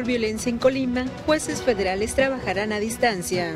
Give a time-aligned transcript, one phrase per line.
[0.00, 3.54] Por violencia en Colima, jueces federales trabajarán a distancia.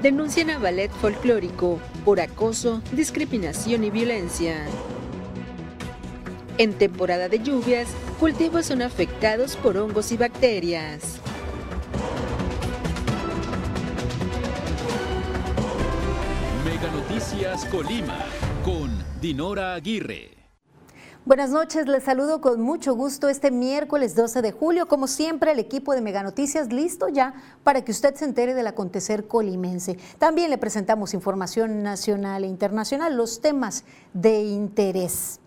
[0.00, 4.64] Denuncian a ballet folclórico por acoso, discriminación y violencia.
[6.56, 7.88] En temporada de lluvias,
[8.18, 11.20] cultivos son afectados por hongos y bacterias.
[16.64, 18.24] Mega Noticias Colima
[18.64, 20.39] con Dinora Aguirre.
[21.26, 24.88] Buenas noches, les saludo con mucho gusto este miércoles 12 de julio.
[24.88, 28.66] Como siempre, el equipo de Mega Noticias listo ya para que usted se entere del
[28.66, 29.98] acontecer colimense.
[30.18, 35.40] También le presentamos información nacional e internacional, los temas de interés.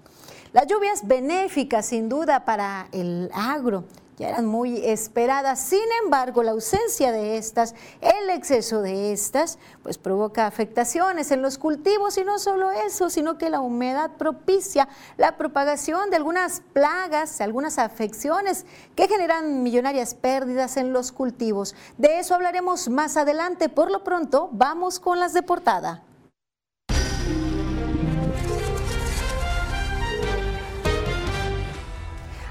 [0.53, 3.85] Las lluvias benéficas, sin duda, para el agro
[4.17, 5.59] ya eran muy esperadas.
[5.59, 11.57] Sin embargo, la ausencia de estas, el exceso de estas, pues provoca afectaciones en los
[11.57, 17.41] cultivos y no solo eso, sino que la humedad propicia la propagación de algunas plagas,
[17.41, 21.75] algunas afecciones que generan millonarias pérdidas en los cultivos.
[21.97, 23.69] De eso hablaremos más adelante.
[23.69, 26.03] Por lo pronto, vamos con las de portada.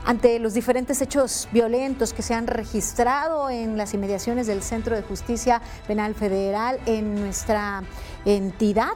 [0.05, 5.03] Ante los diferentes hechos violentos que se han registrado en las inmediaciones del Centro de
[5.03, 7.85] Justicia Penal Federal en nuestra
[8.25, 8.95] entidad,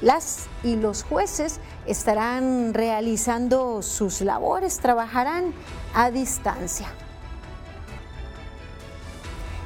[0.00, 5.54] las y los jueces estarán realizando sus labores, trabajarán
[5.94, 6.88] a distancia.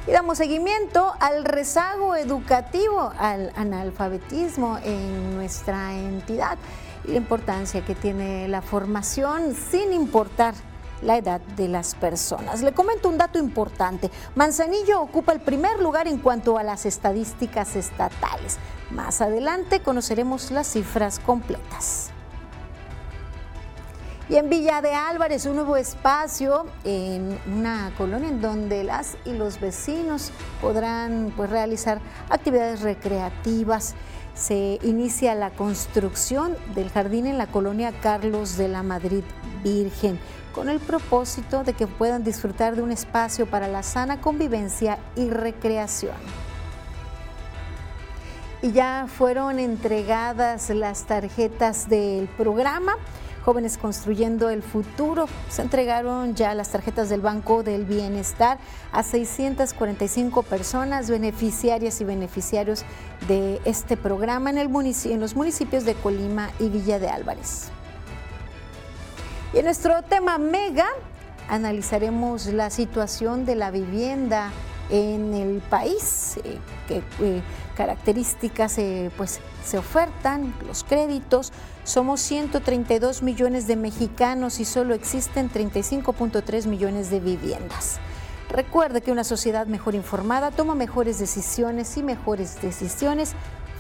[0.07, 6.59] Y damos seguimiento al rezago educativo, al analfabetismo en nuestra entidad
[7.05, 10.55] y la importancia que tiene la formación sin importar
[11.03, 12.63] la edad de las personas.
[12.63, 14.11] Le comento un dato importante.
[14.35, 18.59] Manzanillo ocupa el primer lugar en cuanto a las estadísticas estatales.
[18.91, 22.11] Más adelante conoceremos las cifras completas.
[24.29, 29.35] Y en Villa de Álvarez, un nuevo espacio en una colonia en donde las y
[29.35, 30.31] los vecinos
[30.61, 33.95] podrán pues, realizar actividades recreativas.
[34.35, 39.25] Se inicia la construcción del jardín en la colonia Carlos de la Madrid
[39.63, 40.19] Virgen
[40.53, 45.31] con el propósito de que puedan disfrutar de un espacio para la sana convivencia y
[45.31, 46.17] recreación.
[48.63, 52.95] Y ya fueron entregadas las tarjetas del programa.
[53.45, 55.27] Jóvenes Construyendo el Futuro.
[55.49, 58.59] Se entregaron ya las tarjetas del Banco del Bienestar
[58.93, 62.85] a 645 personas beneficiarias y beneficiarios
[63.27, 64.71] de este programa en, el
[65.07, 67.73] en los municipios de Colima y Villa de Álvarez.
[69.53, 70.87] Y en nuestro tema mega
[71.49, 74.51] analizaremos la situación de la vivienda
[74.89, 76.59] en el país, eh,
[76.89, 77.43] qué eh,
[77.77, 81.53] características eh, pues, se ofertan, los créditos.
[81.85, 87.99] Somos 132 millones de mexicanos y solo existen 35.3 millones de viviendas.
[88.51, 93.33] Recuerde que una sociedad mejor informada toma mejores decisiones y mejores decisiones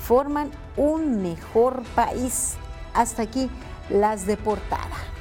[0.03, 2.54] forman un mejor país.
[2.94, 3.50] Hasta aquí
[3.91, 5.12] las de portada.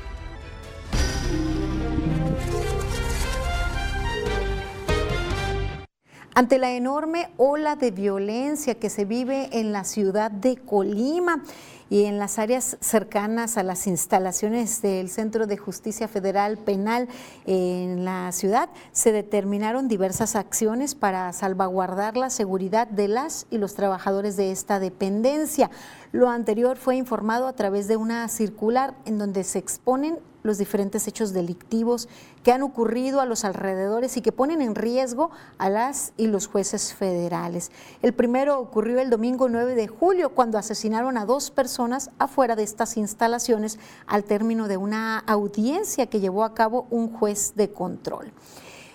[6.33, 11.43] Ante la enorme ola de violencia que se vive en la ciudad de Colima
[11.89, 17.09] y en las áreas cercanas a las instalaciones del Centro de Justicia Federal Penal
[17.45, 23.73] en la ciudad, se determinaron diversas acciones para salvaguardar la seguridad de las y los
[23.73, 25.69] trabajadores de esta dependencia.
[26.13, 31.07] Lo anterior fue informado a través de una circular en donde se exponen los diferentes
[31.07, 32.09] hechos delictivos
[32.43, 36.47] que han ocurrido a los alrededores y que ponen en riesgo a las y los
[36.47, 37.71] jueces federales.
[38.01, 42.63] El primero ocurrió el domingo 9 de julio cuando asesinaron a dos personas afuera de
[42.63, 48.31] estas instalaciones al término de una audiencia que llevó a cabo un juez de control.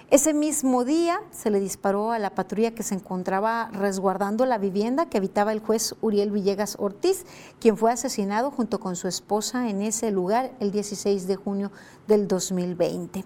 [0.09, 5.07] Ese mismo día se le disparó a la patrulla que se encontraba resguardando la vivienda
[5.07, 7.27] que habitaba el juez Uriel Villegas Ortiz,
[7.59, 11.73] quien fue asesinado junto con su esposa en ese lugar el 16 de junio
[12.07, 13.25] del 2020.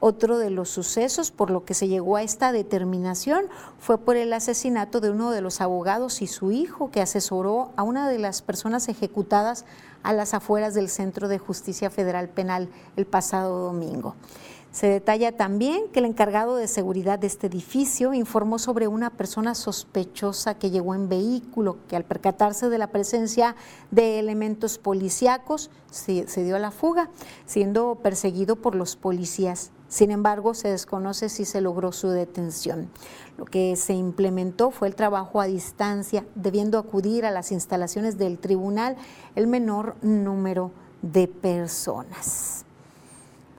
[0.00, 3.44] Otro de los sucesos por lo que se llegó a esta determinación
[3.78, 7.82] fue por el asesinato de uno de los abogados y su hijo que asesoró a
[7.82, 9.66] una de las personas ejecutadas
[10.02, 14.16] a las afueras del Centro de Justicia Federal Penal el pasado domingo.
[14.72, 19.54] Se detalla también que el encargado de seguridad de este edificio informó sobre una persona
[19.54, 23.54] sospechosa que llegó en vehículo, que al percatarse de la presencia
[23.90, 27.10] de elementos policíacos se, dio a la fuga,
[27.44, 29.72] siendo perseguido por los policías.
[29.88, 32.88] Sin embargo, se desconoce si se logró su detención.
[33.36, 38.38] Lo que se implementó fue el trabajo a distancia, debiendo acudir a las instalaciones del
[38.38, 38.96] tribunal
[39.36, 40.70] el menor número
[41.02, 42.61] de personas.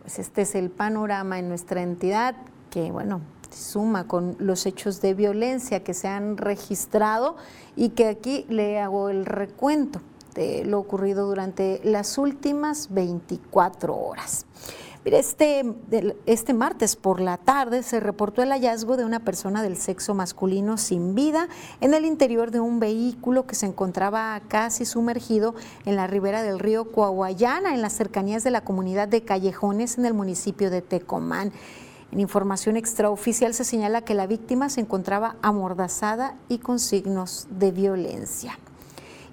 [0.03, 2.35] Pues este es el panorama en nuestra entidad
[2.69, 7.37] que, bueno, suma con los hechos de violencia que se han registrado
[7.75, 10.01] y que aquí le hago el recuento
[10.35, 14.45] de lo ocurrido durante las últimas 24 horas.
[15.05, 15.65] Este,
[16.25, 20.77] este martes por la tarde se reportó el hallazgo de una persona del sexo masculino
[20.77, 21.49] sin vida
[21.81, 25.55] en el interior de un vehículo que se encontraba casi sumergido
[25.85, 30.05] en la ribera del río Coahuayana, en las cercanías de la comunidad de Callejones en
[30.05, 31.51] el municipio de Tecomán.
[32.13, 37.71] En información extraoficial se señala que la víctima se encontraba amordazada y con signos de
[37.71, 38.57] violencia.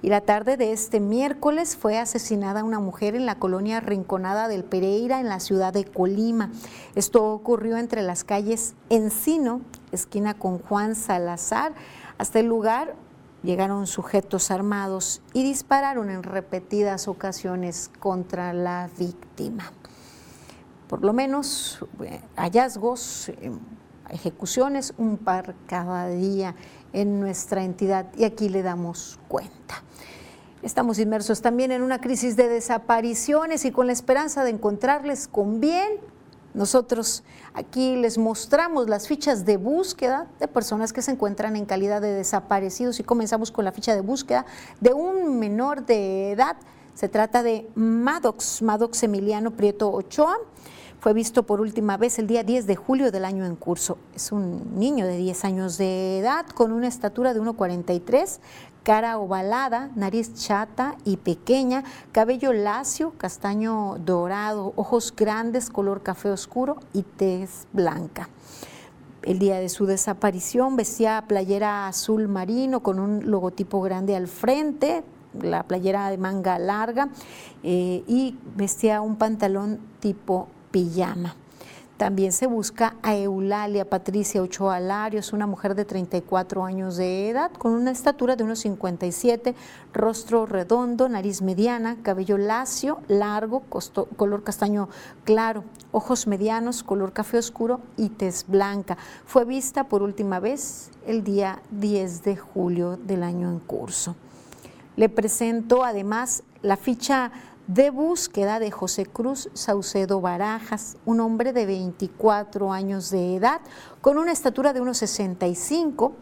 [0.02, 4.64] Y la tarde de este miércoles fue asesinada una mujer en la colonia Rinconada del
[4.64, 6.50] Pereira, en la ciudad de Colima.
[6.94, 9.60] Esto ocurrió entre las calles Encino,
[9.92, 11.74] esquina con Juan Salazar.
[12.16, 12.94] Hasta el lugar
[13.42, 19.72] llegaron sujetos armados y dispararon en repetidas ocasiones contra la víctima.
[20.88, 23.52] Por lo menos eh, hallazgos, eh,
[24.10, 26.54] ejecuciones, un par cada día
[26.92, 29.82] en nuestra entidad y aquí le damos cuenta.
[30.62, 35.58] Estamos inmersos también en una crisis de desapariciones y con la esperanza de encontrarles con
[35.58, 36.00] bien.
[36.52, 37.22] Nosotros
[37.54, 42.12] aquí les mostramos las fichas de búsqueda de personas que se encuentran en calidad de
[42.12, 44.44] desaparecidos y comenzamos con la ficha de búsqueda
[44.80, 46.56] de un menor de edad.
[46.94, 50.36] Se trata de Maddox, Maddox Emiliano Prieto Ochoa.
[51.00, 53.96] Fue visto por última vez el día 10 de julio del año en curso.
[54.14, 58.38] Es un niño de 10 años de edad con una estatura de 1,43,
[58.82, 66.76] cara ovalada, nariz chata y pequeña, cabello lacio, castaño dorado, ojos grandes, color café oscuro
[66.92, 68.28] y tez blanca.
[69.22, 75.02] El día de su desaparición vestía playera azul marino con un logotipo grande al frente,
[75.40, 77.08] la playera de manga larga
[77.62, 81.34] eh, y vestía un pantalón tipo pijama.
[82.00, 87.50] También se busca a Eulalia Patricia Ochoa Larios, una mujer de 34 años de edad,
[87.52, 89.54] con una estatura de unos 57,
[89.92, 93.64] rostro redondo, nariz mediana, cabello lacio, largo,
[94.16, 94.88] color castaño
[95.24, 98.96] claro, ojos medianos, color café oscuro y tez blanca.
[99.26, 104.16] Fue vista por última vez el día 10 de julio del año en curso.
[104.96, 107.30] Le presento además la ficha
[107.74, 113.60] de búsqueda de José Cruz Saucedo Barajas, un hombre de 24 años de edad,
[114.00, 116.14] con una estatura de unos 65,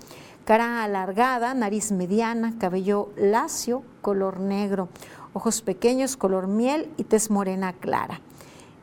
[0.45, 4.91] cara alargada, nariz mediana, cabello lacio, color negro,
[5.33, 8.21] ojos pequeños, color miel y tez morena clara.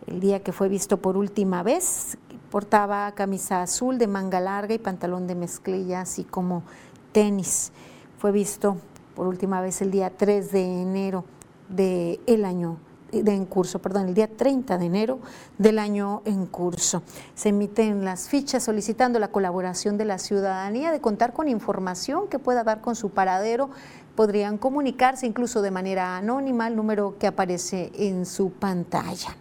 [0.08, 2.18] El día que fue visto por última vez,
[2.50, 6.64] portaba camisa azul de manga larga y pantalón de mezclilla, así como
[7.12, 7.72] tenis.
[8.18, 8.78] Fue visto
[9.16, 11.26] por última vez el día 3 de enero
[11.70, 12.78] del el año
[13.12, 15.20] de en curso, perdón, el día 30 de enero
[15.58, 17.04] del año en curso.
[17.34, 22.40] Se emiten las fichas solicitando la colaboración de la ciudadanía de contar con información que
[22.40, 23.70] pueda dar con su paradero.
[24.16, 29.36] Podrían comunicarse incluso de manera anónima al número que aparece en su pantalla.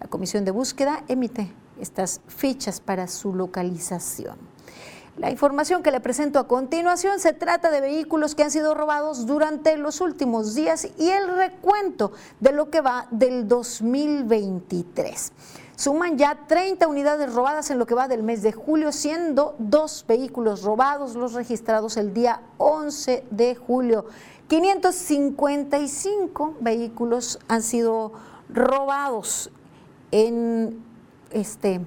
[0.00, 4.36] La Comisión de Búsqueda emite estas fichas para su localización.
[5.20, 9.26] La información que le presento a continuación se trata de vehículos que han sido robados
[9.26, 15.32] durante los últimos días y el recuento de lo que va del 2023.
[15.76, 20.06] Suman ya 30 unidades robadas en lo que va del mes de julio, siendo dos
[20.08, 24.06] vehículos robados los registrados el día 11 de julio.
[24.48, 28.12] 555 vehículos han sido
[28.48, 29.50] robados
[30.12, 30.82] en
[31.30, 31.82] este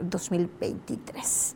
[0.00, 1.55] 2023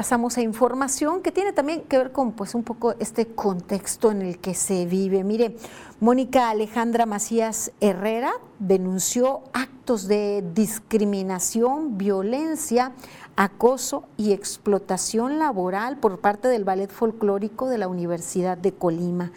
[0.00, 4.22] pasamos a información que tiene también que ver con pues un poco este contexto en
[4.22, 5.24] el que se vive.
[5.24, 5.58] Mire,
[6.00, 12.92] Mónica Alejandra Macías Herrera denunció actos de discriminación, violencia,
[13.36, 19.32] acoso y explotación laboral por parte del Ballet Folclórico de la Universidad de Colima.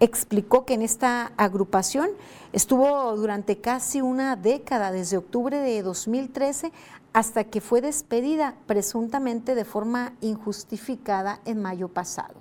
[0.00, 2.08] Explicó que en esta agrupación
[2.54, 6.72] estuvo durante casi una década, desde octubre de 2013
[7.16, 12.34] hasta que fue despedida presuntamente de forma injustificada en mayo pasado.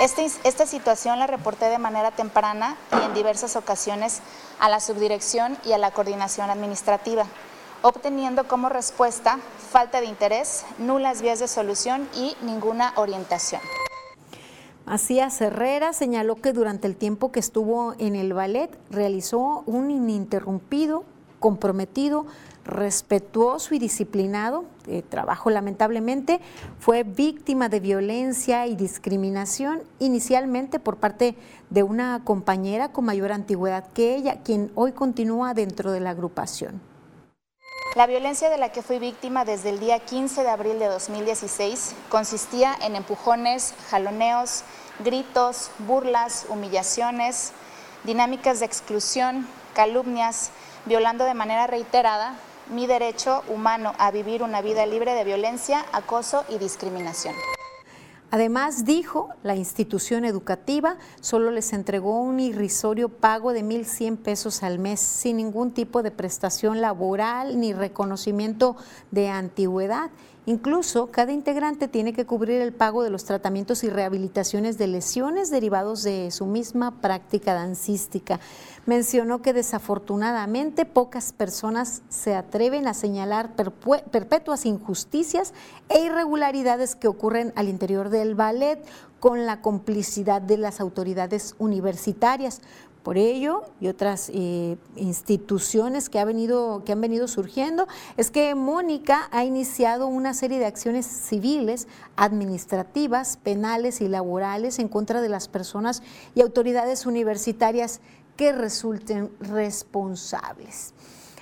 [0.00, 4.22] Este esta situación la reporté de manera temprana y en diversas ocasiones
[4.58, 7.26] a la subdirección y a la coordinación administrativa,
[7.82, 9.38] obteniendo como respuesta
[9.70, 13.60] falta de interés, nulas vías de solución y ninguna orientación.
[14.86, 21.04] Macías Herrera señaló que durante el tiempo que estuvo en el ballet realizó un ininterrumpido,
[21.38, 22.24] comprometido
[22.64, 25.50] respetuoso y disciplinado de trabajo.
[25.50, 26.40] Lamentablemente
[26.78, 31.36] fue víctima de violencia y discriminación inicialmente por parte
[31.70, 36.80] de una compañera con mayor antigüedad que ella, quien hoy continúa dentro de la agrupación.
[37.96, 41.96] La violencia de la que fui víctima desde el día 15 de abril de 2016
[42.08, 44.62] consistía en empujones, jaloneos,
[45.00, 47.52] gritos, burlas, humillaciones,
[48.04, 50.50] dinámicas de exclusión, calumnias,
[50.86, 52.36] violando de manera reiterada
[52.70, 57.34] mi derecho humano a vivir una vida libre de violencia, acoso y discriminación.
[58.32, 64.78] Además, dijo, la institución educativa solo les entregó un irrisorio pago de 1.100 pesos al
[64.78, 68.76] mes sin ningún tipo de prestación laboral ni reconocimiento
[69.10, 70.10] de antigüedad.
[70.46, 75.50] Incluso cada integrante tiene que cubrir el pago de los tratamientos y rehabilitaciones de lesiones
[75.50, 78.40] derivados de su misma práctica dancística.
[78.90, 85.54] Mencionó que desafortunadamente pocas personas se atreven a señalar perpetuas injusticias
[85.88, 88.84] e irregularidades que ocurren al interior del ballet
[89.20, 92.62] con la complicidad de las autoridades universitarias.
[93.04, 98.54] Por ello y otras eh, instituciones que, ha venido, que han venido surgiendo, es que
[98.54, 105.30] Mónica ha iniciado una serie de acciones civiles, administrativas, penales y laborales en contra de
[105.30, 106.02] las personas
[106.34, 108.02] y autoridades universitarias
[108.40, 110.94] que resulten responsables.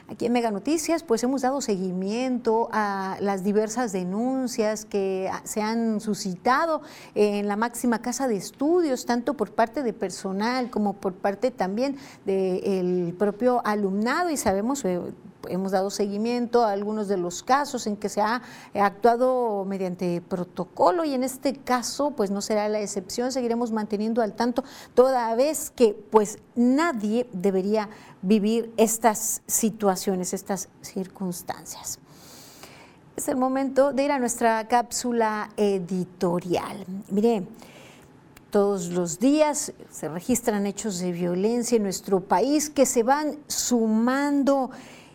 [0.09, 6.01] Aquí en Mega Noticias, pues hemos dado seguimiento a las diversas denuncias que se han
[6.01, 6.83] suscitado
[7.15, 11.97] en la máxima casa de estudios, tanto por parte de personal como por parte también
[12.27, 15.01] del propio alumnado, y sabemos eh,
[15.49, 18.43] hemos dado seguimiento a algunos de los casos en que se ha
[18.75, 24.35] actuado mediante protocolo y en este caso pues no será la excepción, seguiremos manteniendo al
[24.35, 24.65] tanto
[24.95, 27.89] toda vez que pues nadie debería
[28.23, 31.99] vivir estas situaciones, estas circunstancias.
[33.17, 36.85] Es el momento de ir a nuestra cápsula editorial.
[37.11, 37.45] Mire,
[38.51, 44.71] todos los días se registran hechos de violencia en nuestro país que se van sumando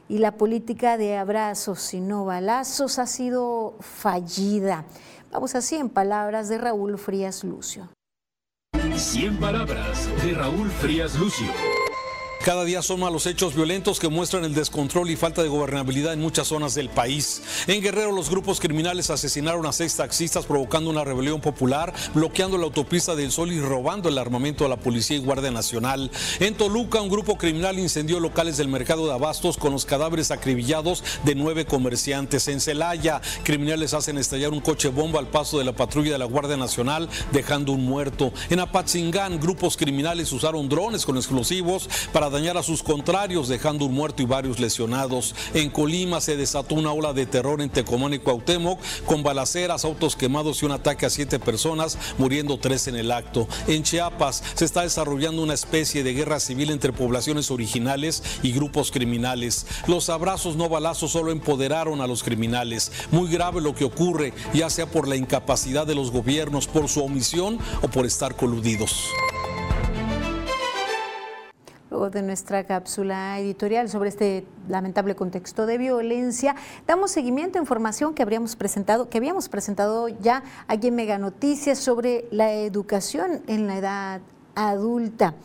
[0.07, 4.86] y la política de abrazos y no balazos ha sido fallida.
[5.31, 7.89] Vamos así en palabras de Raúl Frías Lucio.
[8.95, 11.48] 100 palabras de Raúl Frías Lucio.
[12.43, 16.12] Cada día son más los hechos violentos que muestran el descontrol y falta de gobernabilidad
[16.12, 17.41] en muchas zonas del país.
[17.67, 22.65] En Guerrero los grupos criminales asesinaron a seis taxistas provocando una rebelión popular, bloqueando la
[22.65, 26.12] autopista del Sol y robando el armamento a la Policía y Guardia Nacional.
[26.41, 31.01] En Toluca un grupo criminal incendió locales del mercado de abastos con los cadáveres acribillados
[31.23, 32.50] de nueve comerciantes.
[32.50, 36.25] En Celaya criminales hacen estallar un coche bomba al paso de la patrulla de la
[36.25, 38.33] Guardia Nacional dejando un muerto.
[38.50, 43.93] En Apatzingán grupos criminales usaron drones con explosivos para dañar a sus contrarios, dejando un
[43.93, 45.35] muerto y varios lesionados.
[45.53, 50.15] En Colima se desató una ola de terror en Tecomán y Cuauhtémoc, con balaceras, autos
[50.15, 53.47] quemados y un ataque a siete personas, muriendo tres en el acto.
[53.67, 58.91] En Chiapas se está desarrollando una especie de guerra civil entre poblaciones originales y grupos
[58.91, 59.67] criminales.
[59.87, 62.91] Los abrazos no balazos solo empoderaron a los criminales.
[63.11, 67.03] Muy grave lo que ocurre, ya sea por la incapacidad de los gobiernos, por su
[67.03, 69.11] omisión o por estar coludidos
[72.10, 76.55] de nuestra cápsula editorial sobre este lamentable contexto de violencia,
[76.88, 81.79] damos seguimiento a información que habríamos presentado, que habíamos presentado ya aquí en Mega Noticias
[81.79, 84.22] sobre la educación en la edad
[84.55, 85.36] adulta.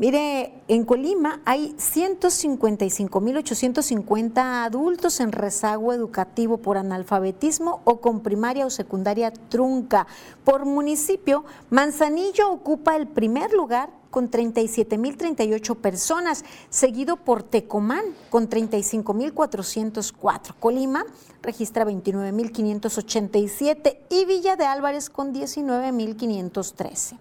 [0.00, 8.70] Mire, en Colima hay 155.850 adultos en rezago educativo por analfabetismo o con primaria o
[8.70, 10.06] secundaria trunca.
[10.42, 20.54] Por municipio, Manzanillo ocupa el primer lugar con 37.038 personas, seguido por Tecomán con 35.404.
[20.58, 21.04] Colima
[21.42, 27.18] registra 29.587 y Villa de Álvarez con 19.513.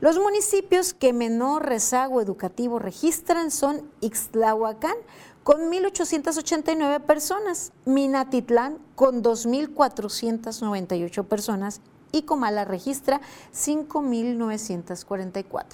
[0.00, 4.94] Los municipios que menor rezago educativo registran son Ixtlahuacán
[5.42, 11.80] con 1.889 personas, Minatitlán con 2.498 personas
[12.12, 13.20] y Comala registra
[13.52, 15.64] 5.944.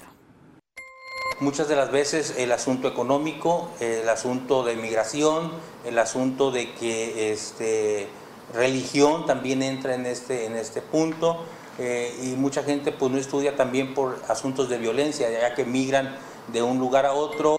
[1.39, 5.51] Muchas de las veces el asunto económico, el asunto de migración,
[5.85, 8.07] el asunto de que este,
[8.55, 11.45] religión también entra en este, en este punto
[11.77, 16.15] eh, y mucha gente pues no estudia también por asuntos de violencia, ya que migran
[16.51, 17.57] de un lugar a otro.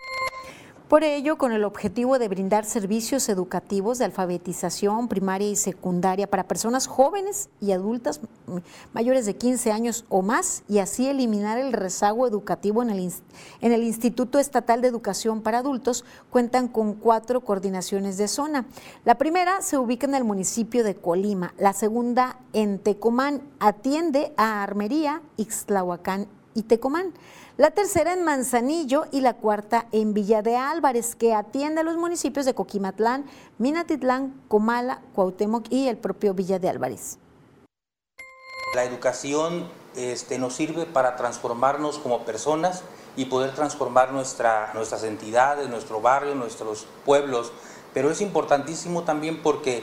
[0.88, 6.46] Por ello, con el objetivo de brindar servicios educativos de alfabetización primaria y secundaria para
[6.46, 8.20] personas jóvenes y adultas
[8.92, 13.12] mayores de 15 años o más y así eliminar el rezago educativo en el,
[13.62, 18.66] en el Instituto Estatal de Educación para Adultos, cuentan con cuatro coordinaciones de zona.
[19.04, 24.62] La primera se ubica en el municipio de Colima, la segunda en Tecomán, atiende a
[24.62, 27.12] Armería, Ixtlahuacán y Tecomán.
[27.58, 31.96] La tercera en Manzanillo y la cuarta en Villa de Álvarez, que atiende a los
[31.96, 33.24] municipios de Coquimatlán,
[33.56, 37.18] Minatitlán, Comala, Cuauhtémoc y el propio Villa de Álvarez.
[38.74, 42.82] La educación este, nos sirve para transformarnos como personas
[43.16, 47.52] y poder transformar nuestra, nuestras entidades, nuestro barrio, nuestros pueblos.
[47.94, 49.82] Pero es importantísimo también porque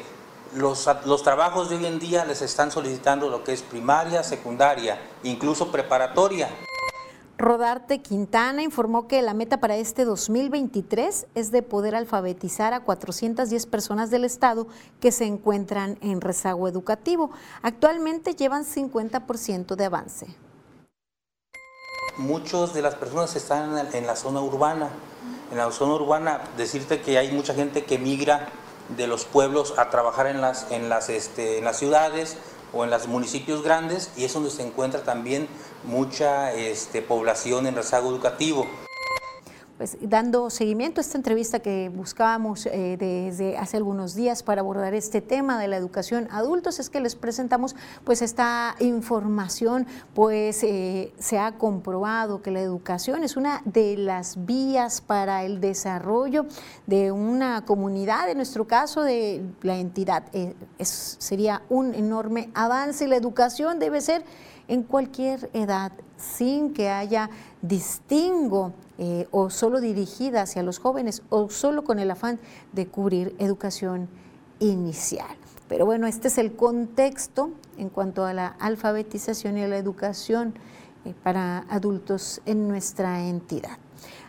[0.54, 5.02] los, los, trabajos de hoy en día les están solicitando lo que es primaria, secundaria,
[5.24, 6.50] incluso preparatoria.
[7.44, 13.66] Rodarte Quintana informó que la meta para este 2023 es de poder alfabetizar a 410
[13.66, 14.66] personas del Estado
[15.02, 17.32] que se encuentran en rezago educativo.
[17.62, 20.28] Actualmente llevan 50% de avance.
[22.16, 24.88] Muchas de las personas están en la zona urbana.
[25.52, 28.48] En la zona urbana, decirte que hay mucha gente que migra
[28.96, 32.38] de los pueblos a trabajar en las, en las, este, en las ciudades
[32.72, 35.50] o en los municipios grandes y es donde se encuentra también
[35.86, 38.66] mucha este, población en rezago educativo.
[39.78, 44.94] Pues dando seguimiento a esta entrevista que buscábamos eh, desde hace algunos días para abordar
[44.94, 51.12] este tema de la educación adultos, es que les presentamos pues esta información, pues eh,
[51.18, 56.46] se ha comprobado que la educación es una de las vías para el desarrollo
[56.86, 60.24] de una comunidad, en nuestro caso de la entidad.
[60.34, 64.24] Eh, sería un enorme avance la educación debe ser
[64.68, 67.30] en cualquier edad, sin que haya
[67.62, 72.40] distingo eh, o solo dirigida hacia los jóvenes o solo con el afán
[72.72, 74.08] de cubrir educación
[74.60, 75.36] inicial.
[75.68, 80.54] Pero bueno, este es el contexto en cuanto a la alfabetización y a la educación
[81.06, 83.78] eh, para adultos en nuestra entidad.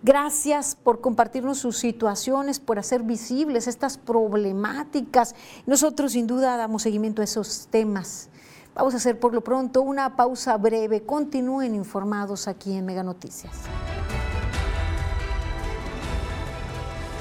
[0.03, 5.35] Gracias por compartirnos sus situaciones, por hacer visibles estas problemáticas.
[5.65, 8.29] Nosotros sin duda damos seguimiento a esos temas.
[8.75, 11.05] Vamos a hacer por lo pronto una pausa breve.
[11.05, 13.53] Continúen informados aquí en Mega Noticias.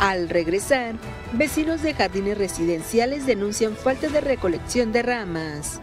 [0.03, 0.95] Al regresar,
[1.31, 5.79] vecinos de jardines residenciales denuncian falta de recolección de ramas.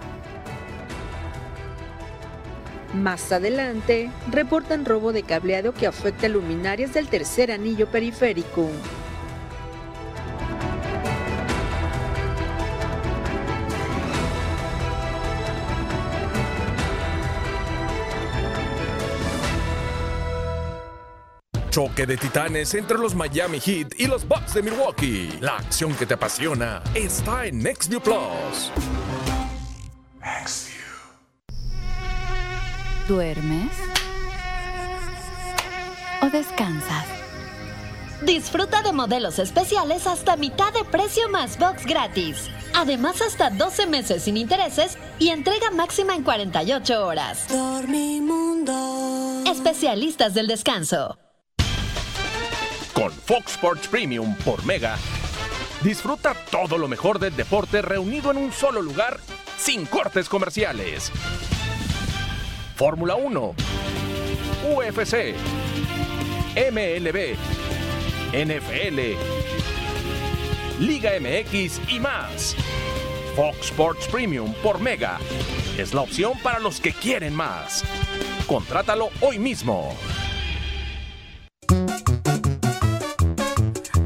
[2.92, 8.68] Más adelante, reportan robo de cableado que afecta luminarias del tercer anillo periférico.
[21.70, 25.38] Choque de titanes entre los Miami Heat y los Bucks de Milwaukee.
[25.40, 28.72] La acción que te apasiona está en NextView Plus.
[33.06, 33.70] ¿Duermes?
[36.22, 37.06] ¿O descansas?
[38.22, 42.50] Disfruta de modelos especiales hasta mitad de precio más box gratis.
[42.74, 47.46] Además, hasta 12 meses sin intereses y entrega máxima en 48 horas.
[47.48, 49.44] Dormimundo.
[49.46, 51.16] Especialistas del descanso.
[53.00, 54.98] Con Fox Sports Premium por Mega,
[55.82, 59.18] disfruta todo lo mejor del deporte reunido en un solo lugar
[59.56, 61.10] sin cortes comerciales.
[62.76, 63.54] Fórmula 1,
[64.76, 65.34] UFC,
[66.70, 67.36] MLB,
[68.34, 69.00] NFL,
[70.78, 72.54] Liga MX y más.
[73.34, 75.18] Fox Sports Premium por Mega
[75.78, 77.82] es la opción para los que quieren más.
[78.46, 79.96] Contrátalo hoy mismo.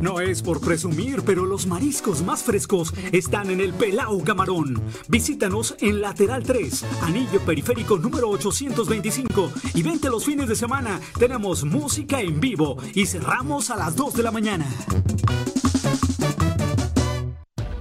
[0.05, 4.83] No es por presumir, pero los mariscos más frescos están en el Pelau Camarón.
[5.09, 11.01] Visítanos en Lateral 3, Anillo Periférico número 825 y vente los fines de semana.
[11.19, 14.67] Tenemos música en vivo y cerramos a las 2 de la mañana.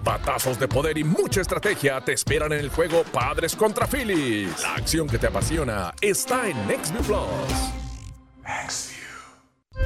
[0.06, 4.62] Batazos de poder y mucha estrategia te esperan en el juego Padres contra Phillies.
[4.62, 8.93] La acción que te apasiona está en NextView Plus.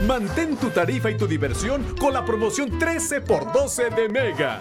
[0.05, 4.59] Mantén tu tarifa y tu diversión con la promoción 13 x 12 de Mega.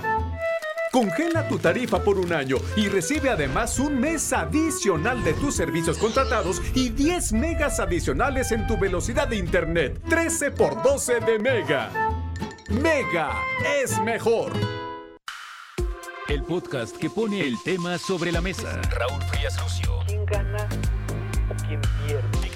[0.91, 5.99] Congela tu tarifa por un año y recibe además un mes adicional de tus servicios
[5.99, 10.01] contratados y 10 megas adicionales en tu velocidad de internet.
[10.09, 11.91] 13 x 12 de Mega.
[12.71, 13.33] Mega
[13.83, 14.53] es mejor.
[16.29, 18.81] El podcast que pone el tema sobre la mesa.
[18.91, 20.01] Raúl Frías Lucio.
[20.07, 20.67] ¿Quién gana
[21.51, 22.56] o quién pierde?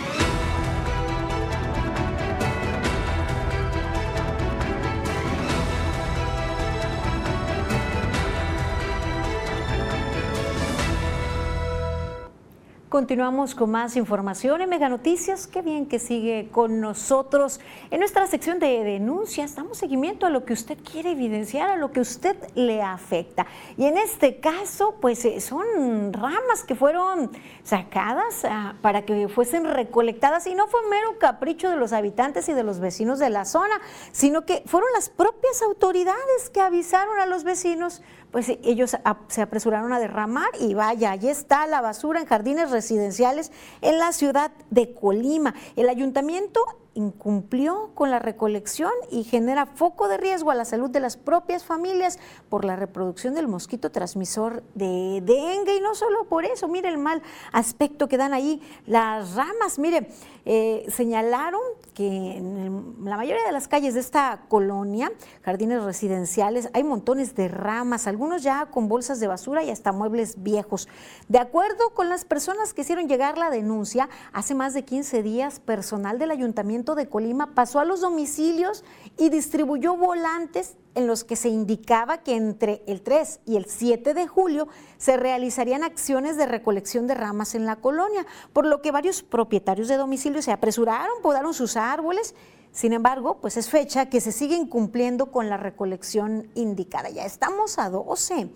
[12.91, 15.47] Continuamos con más información en Mega Noticias.
[15.47, 17.61] Qué bien que sigue con nosotros.
[17.89, 21.93] En nuestra sección de denuncias damos seguimiento a lo que usted quiere evidenciar, a lo
[21.93, 23.47] que usted le afecta.
[23.77, 27.31] Y en este caso, pues eh, son ramas que fueron
[27.63, 32.53] sacadas ah, para que fuesen recolectadas y no fue mero capricho de los habitantes y
[32.53, 33.79] de los vecinos de la zona,
[34.11, 38.01] sino que fueron las propias autoridades que avisaron a los vecinos
[38.31, 38.95] pues ellos
[39.27, 44.13] se apresuraron a derramar y vaya, allí está la basura en jardines residenciales en la
[44.13, 45.53] ciudad de Colima.
[45.75, 46.61] El ayuntamiento
[46.93, 51.63] incumplió con la recolección y genera foco de riesgo a la salud de las propias
[51.63, 55.77] familias por la reproducción del mosquito transmisor de dengue.
[55.77, 57.21] Y no solo por eso, mire el mal
[57.53, 59.79] aspecto que dan ahí las ramas.
[59.79, 60.09] Mire,
[60.45, 61.61] eh, señalaron
[61.93, 65.11] que en la mayoría de las calles de esta colonia,
[65.43, 70.43] jardines residenciales, hay montones de ramas, algunos ya con bolsas de basura y hasta muebles
[70.43, 70.89] viejos.
[71.29, 75.59] De acuerdo con las personas que hicieron llegar la denuncia, hace más de 15 días,
[75.59, 78.83] personal del ayuntamiento de Colima pasó a los domicilios
[79.17, 84.13] y distribuyó volantes en los que se indicaba que entre el 3 y el 7
[84.13, 84.67] de julio
[84.97, 89.87] se realizarían acciones de recolección de ramas en la colonia, por lo que varios propietarios
[89.87, 92.35] de domicilios se apresuraron, podaron sus árboles.
[92.71, 97.09] Sin embargo, pues es fecha que se siguen cumpliendo con la recolección indicada.
[97.09, 98.49] Ya estamos a 12.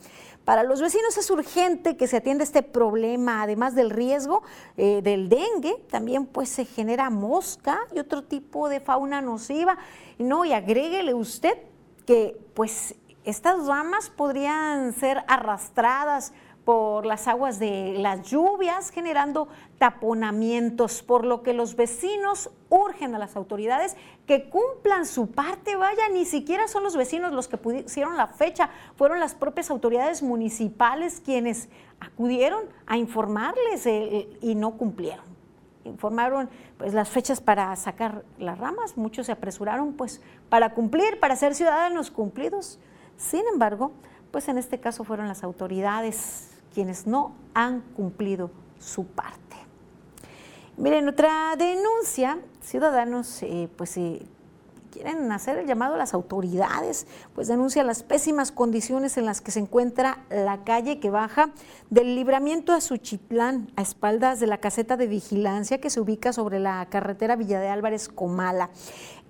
[0.46, 4.44] Para los vecinos es urgente que se atienda este problema, además del riesgo
[4.78, 9.78] eh, del dengue, también pues se genera mosca y otro tipo de fauna nociva.
[10.20, 11.58] No, y agréguele usted
[12.06, 16.32] que pues estas ramas podrían ser arrastradas
[16.65, 19.47] por las aguas de las lluvias, generando
[19.78, 25.75] taponamientos, por lo que los vecinos urgen a las autoridades que cumplan su parte.
[25.75, 30.23] Vaya, ni siquiera son los vecinos los que pusieron la fecha, fueron las propias autoridades
[30.23, 35.23] municipales quienes acudieron a informarles eh, y no cumplieron.
[35.84, 36.49] Informaron
[36.80, 41.54] pues las fechas para sacar las ramas, muchos se apresuraron pues para cumplir, para ser
[41.54, 42.80] ciudadanos cumplidos.
[43.17, 43.91] Sin embargo,
[44.32, 49.56] pues en este caso fueron las autoridades quienes no han cumplido su parte.
[50.78, 54.22] Miren, otra denuncia, ciudadanos eh, pues eh,
[54.92, 59.52] quieren hacer el llamado a las autoridades, pues denuncia las pésimas condiciones en las que
[59.52, 61.52] se encuentra la calle que baja
[61.90, 66.60] del libramiento a Suchitlán, a espaldas de la caseta de vigilancia que se ubica sobre
[66.60, 68.70] la carretera Villa de Álvarez Comala.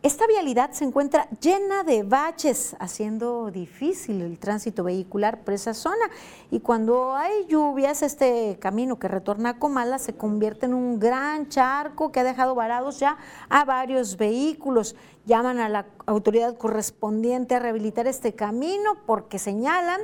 [0.06, 6.12] Esta vialidad se encuentra llena de baches, haciendo difícil el tránsito vehicular por esa zona.
[6.52, 11.50] Y cuando hay lluvias, este camino que retorna a Comala se convierte en un gran
[11.50, 13.18] charco que ha dejado varados ya
[13.50, 14.96] a varios vehículos.
[15.26, 20.02] Llaman a la autoridad correspondiente a rehabilitar este camino porque señalan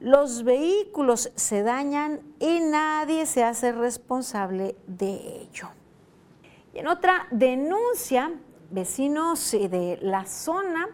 [0.00, 5.68] los vehículos se dañan y nadie se hace responsable de ello.
[6.72, 8.32] Y en otra denuncia,
[8.70, 10.88] vecinos eh, de la zona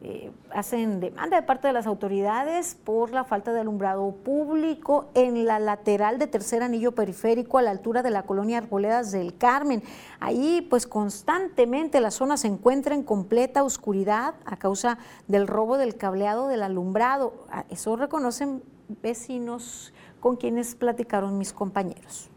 [0.00, 5.44] eh, hacen demanda de parte de las autoridades por la falta de alumbrado público en
[5.44, 9.82] la lateral de tercer anillo periférico a la altura de la colonia Arboledas del Carmen.
[10.20, 15.96] Ahí pues constantemente la zona se encuentra en completa oscuridad a causa del robo del
[15.96, 17.34] cableado del alumbrado.
[17.50, 18.62] Ah, eso reconocen
[19.02, 22.28] vecinos con quienes platicaron mis compañeros.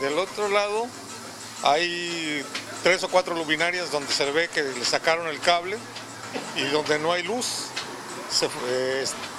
[0.00, 0.86] Del otro lado
[1.64, 2.44] hay
[2.82, 5.76] tres o cuatro luminarias donde se ve que le sacaron el cable
[6.56, 7.66] y donde no hay luz.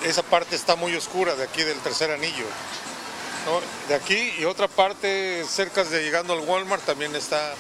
[0.04, 2.46] esa parte está muy oscura de aquí del tercer anillo.
[3.88, 7.54] De aquí y otra parte cerca de llegando al Walmart también está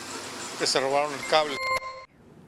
[0.59, 1.55] que se robaron el cable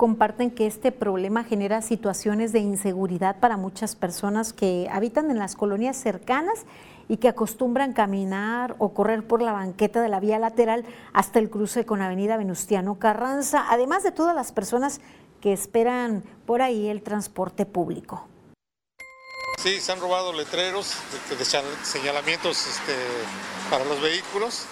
[0.02, 5.56] comparten que este problema genera situaciones de inseguridad para muchas personas que habitan en las
[5.56, 6.66] colonias cercanas
[7.08, 11.50] y que acostumbran caminar o correr por la banqueta de la vía lateral hasta el
[11.50, 15.02] cruce con Avenida Venustiano Carranza, además de todas las personas
[15.42, 18.28] que esperan por ahí el transporte público.
[19.62, 20.96] Sí, se han robado letreros
[21.30, 21.46] de,
[21.84, 22.96] señalamientos este,
[23.70, 24.66] para los vehículos.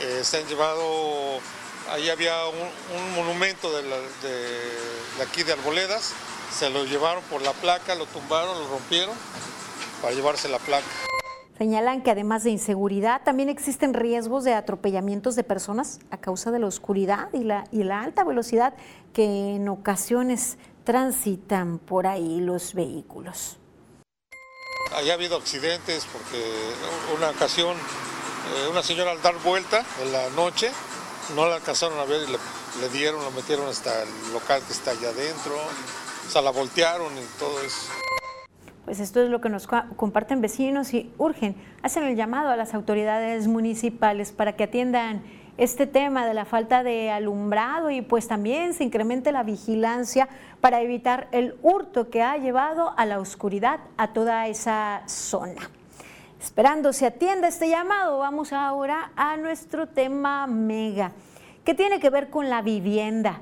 [0.00, 1.38] Eh, se han llevado,
[1.90, 6.14] ahí había un, monumento de, de, aquí de Arboledas,
[6.56, 9.14] se lo llevaron por la placa, lo tumbaron, lo rompieron
[10.00, 10.86] para llevarse la placa.
[11.58, 16.60] Señalan que además de inseguridad, también existen riesgos de atropellamientos de personas a causa de
[16.60, 18.74] la oscuridad y la, y la alta velocidad
[19.12, 23.56] que en ocasiones transitan por ahí los vehículos.
[24.92, 26.40] ha habido accidentes porque
[27.16, 27.76] una ocasión
[28.54, 30.70] eh, una señora al dar vuelta en la noche
[31.34, 34.92] no la alcanzaron a ver y le, dieron, lo metieron hasta el local que está
[34.92, 37.88] allá adentro, o sea, la voltearon y todo eso.
[38.88, 42.72] Pues esto es lo que nos comparten vecinos y urgen, hacen el llamado a las
[42.72, 45.20] autoridades municipales para que atiendan
[45.58, 50.30] este tema de la falta de alumbrado y pues también se incremente la vigilancia
[50.62, 55.70] para evitar el hurto que ha llevado a la oscuridad a toda esa zona.
[56.40, 61.12] Esperando se atienda este llamado, vamos ahora a nuestro tema mega,
[61.62, 63.38] que tiene que ver con la vivienda.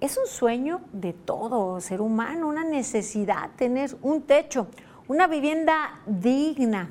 [0.00, 4.68] Es un sueño de todo ser humano, una necesidad, tener un techo,
[5.08, 6.90] una vivienda digna,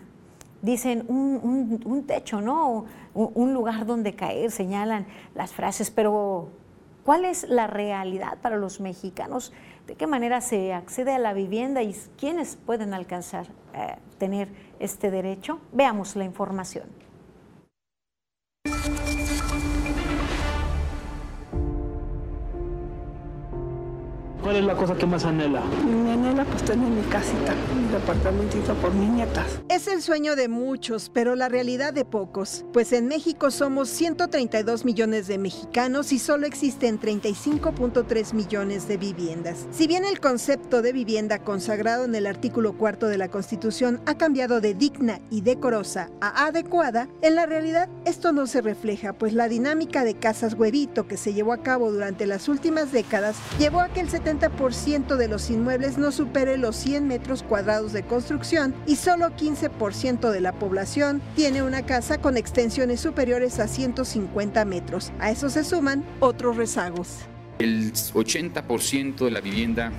[0.61, 2.85] dicen un, techo, ¿no?
[3.13, 6.49] Un, lugar donde caer, señalan las frases, pero
[7.03, 9.53] ¿cuál es la realidad para los mexicanos?
[9.87, 14.49] ¿De qué manera se accede a la vivienda y quiénes pueden alcanzar eh, tener
[14.79, 15.59] este derecho?
[15.71, 16.85] Veamos la información.
[24.45, 25.63] ¿Cuál es la cosa que más anhela?
[25.83, 29.59] Mi anhela pues tener mi casita, mi departamentito por mis nietas.
[29.69, 34.85] Es el sueño de muchos, pero la realidad de pocos, pues en México somos 132
[34.85, 39.65] millones de mexicanos y solo existen 35.3 millones de viviendas.
[39.71, 44.13] Si bien el concepto de vivienda consagrado en el artículo cuarto de la Constitución ha
[44.13, 49.33] cambiado de digna y decorosa a adecuada, en la realidad esto no se refleja, pues
[49.33, 53.79] la dinámica de casas huevito que se llevó a cabo durante las últimas décadas llevó
[53.79, 58.03] a que el 70 70% de los inmuebles no supere los 100 metros cuadrados de
[58.03, 64.65] construcción y solo 15% de la población tiene una casa con extensiones superiores a 150
[64.65, 65.11] metros.
[65.19, 67.19] A eso se suman otros rezagos.
[67.59, 69.91] El 80% de la vivienda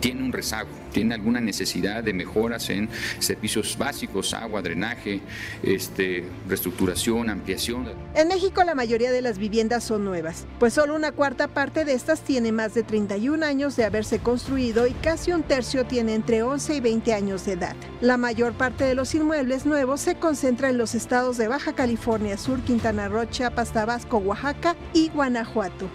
[0.00, 5.20] tiene un rezago, tiene alguna necesidad de mejoras en servicios básicos, agua, drenaje,
[5.62, 7.88] este, reestructuración, ampliación.
[8.14, 11.94] En México la mayoría de las viviendas son nuevas, pues solo una cuarta parte de
[11.94, 16.42] estas tiene más de 31 años de haberse construido y casi un tercio tiene entre
[16.42, 17.76] 11 y 20 años de edad.
[18.00, 22.36] La mayor parte de los inmuebles nuevos se concentra en los estados de Baja California
[22.36, 25.88] Sur, Quintana Roo, Chiapas, Tabasco, Oaxaca y Guanajuato.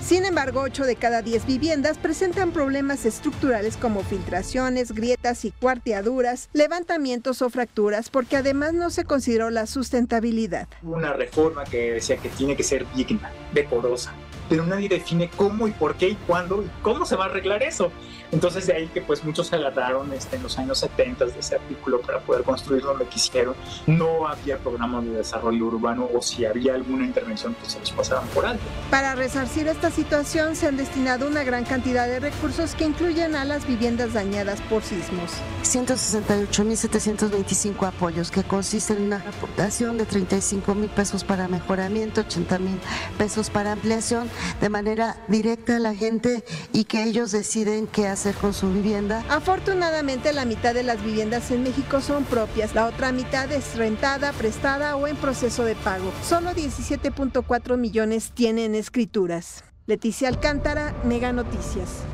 [0.00, 6.48] Sin embargo, 8 de cada 10 viviendas presentan problemas estructurales como filtraciones, grietas y cuarteaduras,
[6.52, 10.68] levantamientos o fracturas, porque además no se consideró la sustentabilidad.
[10.82, 14.12] Una reforma que decía que tiene que ser digna, decorosa,
[14.48, 17.62] pero nadie define cómo y por qué y cuándo y cómo se va a arreglar
[17.62, 17.90] eso.
[18.32, 21.54] Entonces de ahí que pues muchos se agarraron este, en los años 70 de ese
[21.54, 23.54] artículo para poder construir donde quisieron.
[23.86, 28.26] No había programas de desarrollo urbano o si había alguna intervención pues se los pasaban
[28.28, 28.62] por alto.
[28.90, 33.44] Para resarcir esta situación se han destinado una gran cantidad de recursos que incluyen a
[33.44, 35.30] las viviendas dañadas por sismos.
[35.62, 42.80] 168.725 apoyos que consisten en una aportación de 35 mil pesos para mejoramiento, 80 mil
[43.18, 48.15] pesos para ampliación de manera directa a la gente y que ellos deciden qué hacer
[48.40, 49.22] con su vivienda.
[49.28, 54.32] Afortunadamente la mitad de las viviendas en México son propias, la otra mitad es rentada,
[54.32, 56.10] prestada o en proceso de pago.
[56.22, 59.64] Solo 17.4 millones tienen escrituras.
[59.86, 62.04] Leticia Alcántara, Mega Noticias.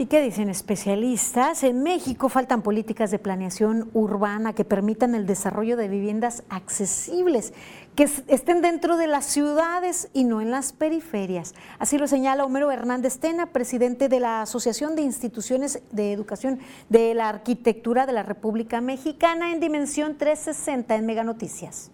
[0.00, 1.64] ¿Y qué dicen especialistas?
[1.64, 7.52] En México faltan políticas de planeación urbana que permitan el desarrollo de viviendas accesibles,
[7.98, 11.56] que estén dentro de las ciudades y no en las periferias.
[11.80, 17.12] Así lo señala Homero Hernández Tena, presidente de la Asociación de Instituciones de Educación de
[17.14, 21.90] la Arquitectura de la República Mexicana en Dimensión 360 en Mega Noticias.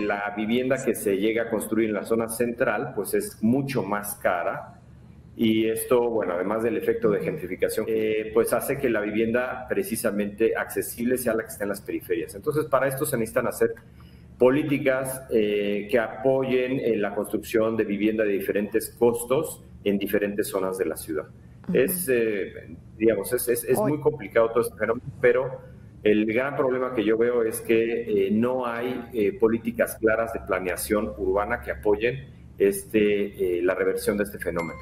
[0.00, 4.16] La vivienda que se llega a construir en la zona central pues es mucho más
[4.16, 4.80] cara
[5.36, 10.56] y esto, bueno, además del efecto de gentrificación, eh, pues hace que la vivienda precisamente
[10.56, 12.34] accesible sea la que está en las periferias.
[12.34, 13.72] Entonces, para esto se necesitan hacer
[14.38, 20.78] políticas eh, que apoyen en la construcción de vivienda de diferentes costos en diferentes zonas
[20.78, 21.24] de la ciudad.
[21.72, 25.58] Es, eh, digamos, es, es, es muy complicado todo este fenómeno, pero
[26.02, 30.40] El gran problema que yo veo es que eh, no hay eh, políticas claras de
[30.40, 34.78] planeación urbana que apoyen este, eh, la reversión de este fenómeno.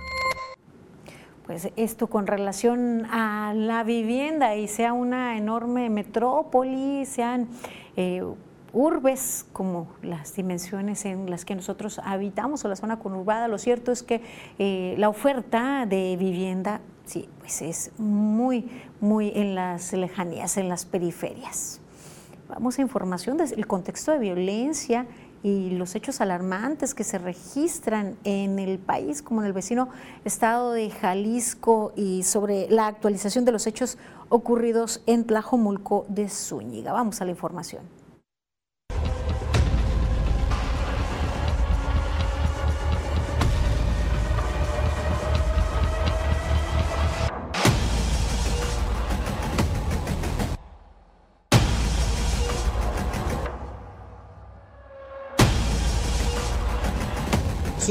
[1.46, 7.48] Pues esto con relación a la vivienda y sea una enorme metrópoli, sean
[8.72, 13.92] urbes como las dimensiones en las que nosotros habitamos o la zona conurbada, lo cierto
[13.92, 14.22] es que
[14.98, 18.68] la oferta de vivienda Sí, pues es muy,
[19.00, 21.80] muy en las lejanías, en las periferias.
[22.48, 25.06] Vamos a información del contexto de violencia
[25.44, 29.88] y los hechos alarmantes que se registran en el país, como en el vecino
[30.24, 33.98] estado de Jalisco, y sobre la actualización de los hechos
[34.28, 36.92] ocurridos en Tlajomulco de Zúñiga.
[36.92, 37.82] Vamos a la información.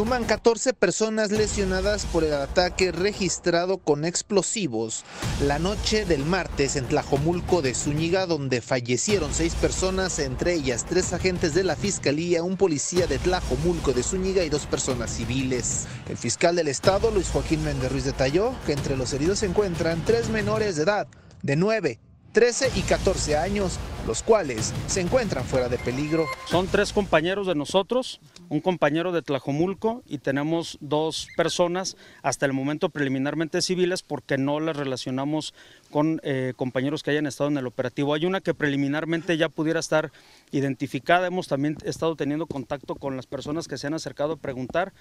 [0.06, 5.04] Suman 14 personas lesionadas por el ataque registrado con explosivos
[5.42, 11.12] la noche del martes en Tlajomulco de Zúñiga, donde fallecieron seis personas, entre ellas tres
[11.12, 15.88] agentes de la Fiscalía, un policía de Tlajomulco de Zúñiga y dos personas civiles.
[16.08, 20.06] El fiscal del estado, Luis Joaquín Méndez Ruiz, detalló que entre los heridos se encuentran
[20.06, 21.08] tres menores de edad,
[21.42, 22.00] de 9,
[22.36, 26.26] 13 y 14 años, los cuales se encuentran fuera de peligro.
[26.48, 28.20] Son tres compañeros de nosotros,
[28.50, 34.60] un compañero de Tlajomulco y tenemos dos personas hasta el momento preliminarmente civiles porque no
[34.60, 35.54] las relacionamos
[35.92, 38.14] con eh, compañeros que hayan estado en el operativo.
[38.14, 40.12] Hay una que preliminarmente ya pudiera estar
[40.52, 44.92] identificada, hemos también estado teniendo contacto con las personas que se han acercado a preguntar,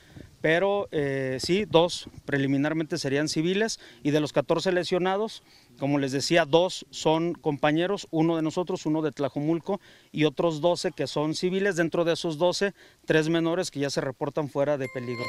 [0.40, 5.42] pero eh, sí, dos preliminarmente serían civiles y de los 14 lesionados,
[5.78, 9.80] como les decía, dos son compañeros, uno de nosotros, uno de Tlajomulco
[10.12, 11.76] y otros 12 que son civiles.
[11.76, 15.24] Dentro de esos 12, tres menores que ya se reportan fuera de peligro.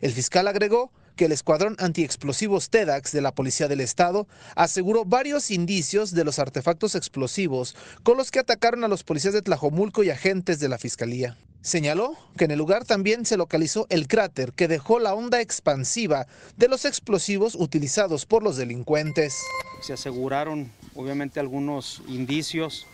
[0.00, 5.50] El fiscal agregó que el escuadrón antiexplosivos TEDAX de la Policía del Estado aseguró varios
[5.50, 10.10] indicios de los artefactos explosivos con los que atacaron a los policías de Tlajomulco y
[10.10, 11.36] agentes de la Fiscalía.
[11.64, 16.26] Señaló que en el lugar también se localizó el cráter que dejó la onda expansiva
[16.58, 19.34] de los explosivos utilizados por los delincuentes.
[19.80, 22.86] Se aseguraron obviamente algunos indicios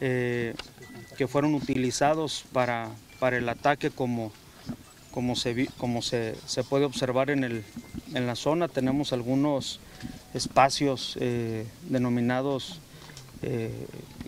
[0.00, 0.54] eh,
[1.18, 4.30] que fueron utilizados para, para el ataque como,
[5.10, 6.36] como, se, como se,
[6.68, 7.64] puede observar en, el,
[8.14, 8.68] en la zona.
[8.68, 9.80] Tenemos algunos
[10.34, 12.78] espacios eh, denominados
[13.42, 13.72] eh,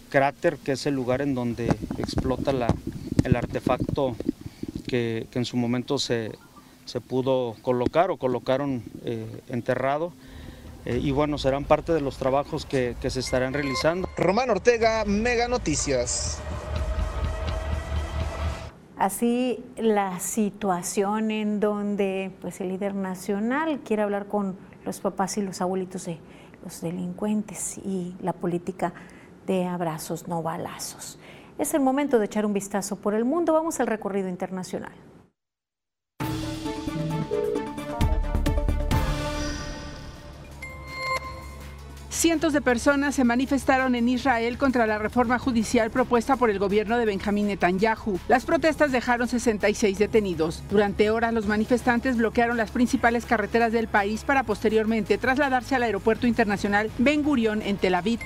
[0.08, 1.68] cráter, que es el lugar en donde
[1.98, 2.74] explota la,
[3.26, 4.16] el artefacto
[4.86, 6.32] que, en su momento se,
[7.08, 10.12] pudo colocar o colocaron eh, enterrado.
[10.84, 14.08] Eh, y bueno, serán parte de los trabajos que, que se estarán realizando.
[14.16, 16.40] Román Ortega, Mega Noticias.
[18.96, 25.42] Así la situación en donde pues, el líder nacional quiere hablar con los papás y
[25.42, 26.18] los abuelitos de
[26.64, 28.94] los delincuentes y la política
[29.46, 31.18] de abrazos, no balazos.
[31.58, 33.52] Es el momento de echar un vistazo por el mundo.
[33.54, 34.92] Vamos al recorrido internacional.
[42.10, 46.96] Cientos de personas se manifestaron en Israel contra la reforma judicial propuesta por el gobierno
[46.96, 48.18] de Benjamín Netanyahu.
[48.26, 50.62] Las protestas dejaron 66 detenidos.
[50.70, 56.26] Durante horas los manifestantes bloquearon las principales carreteras del país para posteriormente trasladarse al aeropuerto
[56.26, 58.20] internacional Ben Gurion en Tel Aviv.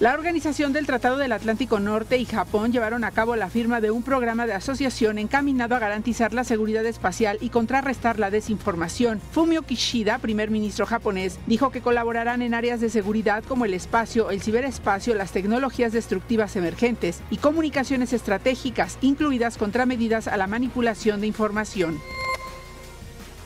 [0.00, 3.90] La Organización del Tratado del Atlántico Norte y Japón llevaron a cabo la firma de
[3.90, 9.20] un programa de asociación encaminado a garantizar la seguridad espacial y contrarrestar la desinformación.
[9.30, 14.30] Fumio Kishida, primer ministro japonés, dijo que colaborarán en áreas de seguridad como el espacio,
[14.30, 21.26] el ciberespacio, las tecnologías destructivas emergentes y comunicaciones estratégicas, incluidas contramedidas a la manipulación de
[21.26, 21.98] información.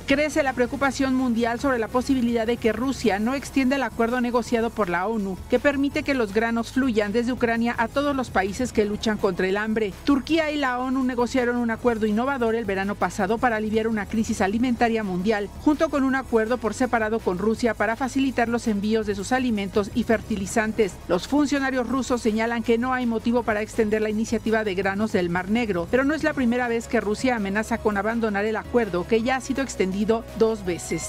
[0.07, 4.69] Crece la preocupación mundial sobre la posibilidad de que Rusia no extienda el acuerdo negociado
[4.69, 8.75] por la ONU, que permite que los granos fluyan desde Ucrania a todos los países
[8.75, 9.95] que luchan contra el hambre.
[10.05, 14.43] Turquía y la ONU negociaron un acuerdo innovador el verano pasado para aliviar una crisis
[14.43, 19.15] alimentaria mundial, junto con un acuerdo por separado con Rusia para facilitar los envíos de
[19.15, 20.93] sus alimentos y fertilizantes.
[21.09, 25.31] Los funcionarios rusos señalan que no hay motivo para extender la iniciativa de granos del
[25.31, 29.07] Mar Negro, pero no es la primera vez que Rusia amenaza con abandonar el acuerdo
[29.09, 29.94] que ya ha sido extendido
[30.39, 31.09] dos veces.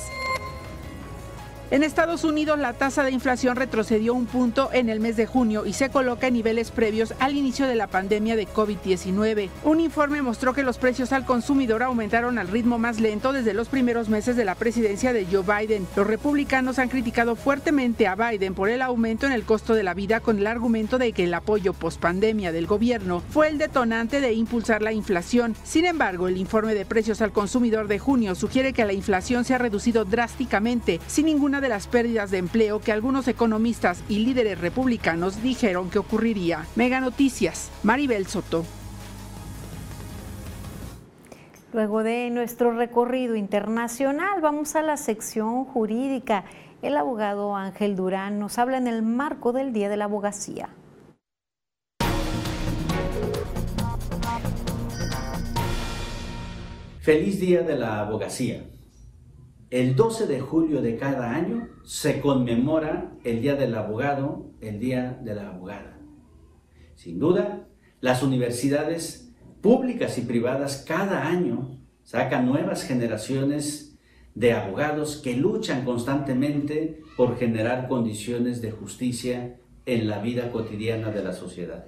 [1.71, 5.65] En Estados Unidos la tasa de inflación retrocedió un punto en el mes de junio
[5.65, 9.49] y se coloca en niveles previos al inicio de la pandemia de COVID-19.
[9.63, 13.67] Un informe mostró que los precios al consumidor aumentaron al ritmo más lento desde los
[13.67, 15.87] primeros meses de la presidencia de Joe Biden.
[15.95, 19.95] Los republicanos han criticado fuertemente a Biden por el aumento en el costo de la
[19.95, 24.33] vida con el argumento de que el apoyo pospandemia del gobierno fue el detonante de
[24.33, 25.55] impulsar la inflación.
[25.63, 29.55] Sin embargo, el informe de precios al consumidor de junio sugiere que la inflación se
[29.55, 34.59] ha reducido drásticamente, sin ninguna de las pérdidas de empleo que algunos economistas y líderes
[34.59, 36.65] republicanos dijeron que ocurriría.
[36.75, 38.65] Mega Noticias, Maribel Soto.
[41.73, 46.45] Luego de nuestro recorrido internacional, vamos a la sección jurídica.
[46.81, 50.69] El abogado Ángel Durán nos habla en el marco del Día de la Abogacía.
[57.01, 58.63] Feliz Día de la Abogacía.
[59.75, 65.19] El 12 de julio de cada año se conmemora el Día del Abogado, el Día
[65.21, 65.99] de la Abogada.
[66.95, 67.67] Sin duda,
[67.99, 73.99] las universidades públicas y privadas cada año sacan nuevas generaciones
[74.33, 81.21] de abogados que luchan constantemente por generar condiciones de justicia en la vida cotidiana de
[81.21, 81.87] la sociedad.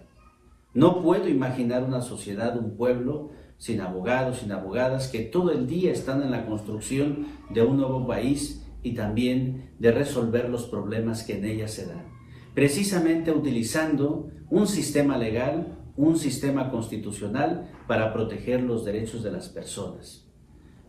[0.74, 5.92] No puedo imaginar una sociedad, un pueblo sin abogados, sin abogadas, que todo el día
[5.92, 11.38] están en la construcción de un nuevo país y también de resolver los problemas que
[11.38, 12.06] en ella se dan.
[12.54, 20.28] Precisamente utilizando un sistema legal, un sistema constitucional para proteger los derechos de las personas.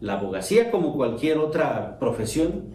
[0.01, 2.75] La abogacía, como cualquier otra profesión,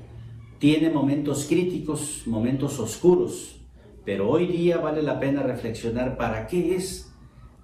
[0.59, 3.61] tiene momentos críticos, momentos oscuros,
[4.05, 7.13] pero hoy día vale la pena reflexionar para qué es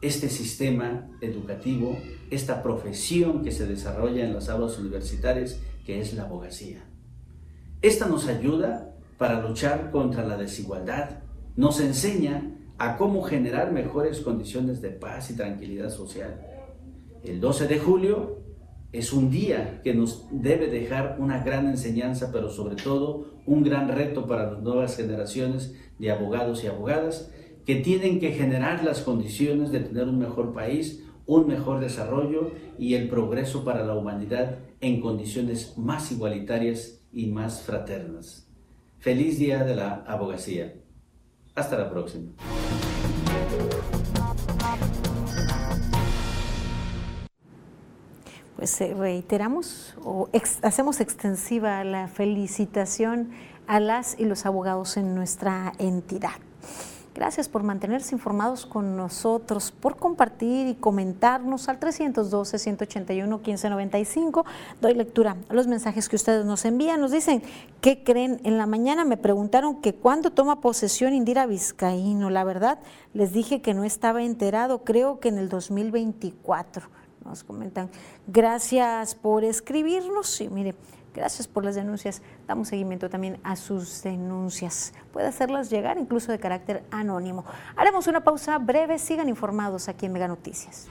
[0.01, 1.97] este sistema educativo,
[2.29, 6.85] esta profesión que se desarrolla en las aulas universitarias, que es la abogacía.
[7.81, 11.19] Esta nos ayuda para luchar contra la desigualdad,
[11.55, 16.39] nos enseña a cómo generar mejores condiciones de paz y tranquilidad social.
[17.23, 18.39] El 12 de julio
[18.91, 23.89] es un día que nos debe dejar una gran enseñanza, pero sobre todo un gran
[23.89, 27.29] reto para las nuevas generaciones de abogados y abogadas
[27.65, 32.95] que tienen que generar las condiciones de tener un mejor país, un mejor desarrollo y
[32.95, 38.47] el progreso para la humanidad en condiciones más igualitarias y más fraternas.
[38.97, 40.73] Feliz Día de la Abogacía.
[41.53, 42.31] Hasta la próxima.
[48.55, 50.29] Pues eh, reiteramos o
[50.63, 53.29] hacemos extensiva la felicitación
[53.67, 56.31] a las y los abogados en nuestra entidad.
[57.19, 64.45] Gracias por mantenerse informados con nosotros, por compartir y comentarnos al 312-181-1595.
[64.79, 67.01] Doy lectura a los mensajes que ustedes nos envían.
[67.01, 67.43] Nos dicen,
[67.81, 68.39] ¿qué creen?
[68.45, 72.29] En la mañana me preguntaron que cuándo toma posesión Indira Vizcaíno.
[72.29, 72.79] La verdad,
[73.13, 76.87] les dije que no estaba enterado, creo que en el 2024.
[77.25, 77.89] Nos comentan,
[78.27, 80.29] gracias por escribirnos.
[80.29, 80.73] Sí, mire,
[81.13, 82.21] Gracias por las denuncias.
[82.47, 84.93] Damos seguimiento también a sus denuncias.
[85.11, 87.45] Puede hacerlas llegar incluso de carácter anónimo.
[87.75, 88.99] Haremos una pausa breve.
[88.99, 90.87] Sigan informados aquí en Mega Noticias.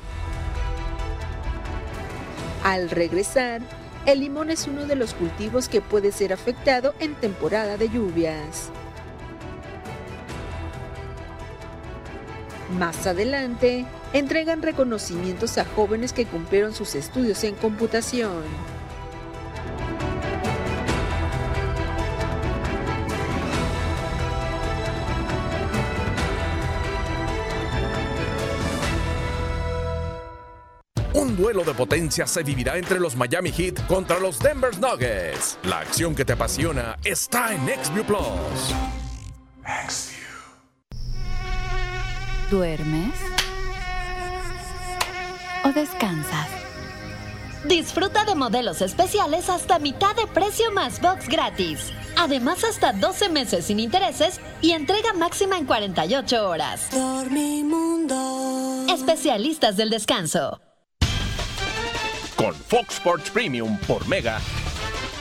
[2.64, 3.62] Al regresar,
[4.06, 8.70] el limón es uno de los cultivos que puede ser afectado en temporada de lluvias.
[12.76, 18.42] Más adelante, entregan reconocimientos a jóvenes que cumplieron sus estudios en computación.
[31.38, 35.56] Duelo de potencia se vivirá entre los Miami Heat contra los Denver Nuggets.
[35.62, 38.18] La acción que te apasiona está en XView Plus.
[42.50, 43.14] ¿Duermes?
[45.64, 46.48] ¿O descansas?
[47.66, 51.92] Disfruta de modelos especiales hasta mitad de precio más box gratis.
[52.16, 56.88] Además, hasta 12 meses sin intereses y entrega máxima en 48 horas.
[56.90, 58.86] Dormimundo.
[58.88, 60.58] Especialistas del descanso.
[62.38, 64.38] Con Fox Sports Premium por Mega,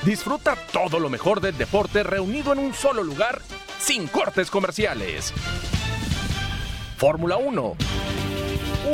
[0.04, 3.42] disfruta todo lo mejor del deporte reunido en un solo lugar
[3.80, 5.34] sin cortes comerciales.
[6.96, 7.76] Fórmula 1,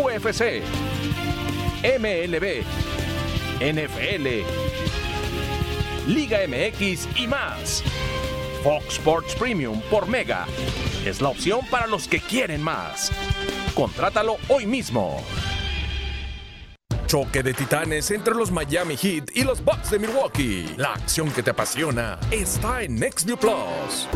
[0.01, 0.63] UFC,
[1.83, 2.63] MLB,
[3.59, 4.27] NFL,
[6.07, 7.83] Liga MX y más.
[8.63, 10.47] Fox Sports Premium por Mega
[11.05, 13.11] es la opción para los que quieren más.
[13.75, 15.21] Contrátalo hoy mismo.
[17.13, 20.73] Choque de titanes entre los Miami Heat y los Bucks de Milwaukee.
[20.77, 24.07] La acción que te apasiona está en NextView Plus.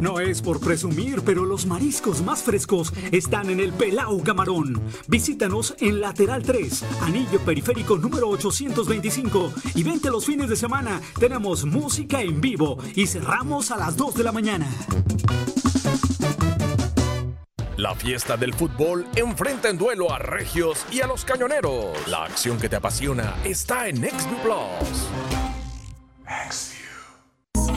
[0.00, 4.82] No es por presumir, pero los mariscos más frescos están en el Pelao Camarón.
[5.06, 11.00] Visítanos en Lateral 3, Anillo Periférico número 825 y vente los fines de semana.
[11.20, 14.68] Tenemos música en vivo y cerramos a las 2 de la mañana.
[17.78, 22.08] La fiesta del fútbol enfrenta en duelo a Regios y a los Cañoneros.
[22.08, 25.08] La acción que te apasiona está en NextView Plus.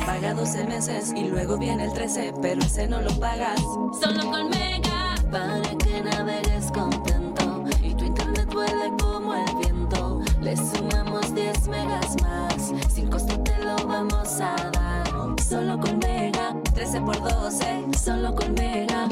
[0.03, 3.61] Paga 12 meses y luego viene el 13, pero ese no lo pagas.
[3.61, 10.19] Solo con Mega, para que navegues contento y tu internet vuele como el viento.
[10.41, 15.35] Le sumamos 10 megas más, sin costo te lo vamos a dar.
[15.47, 19.07] Solo con Mega, 13 por 12, solo con Mega.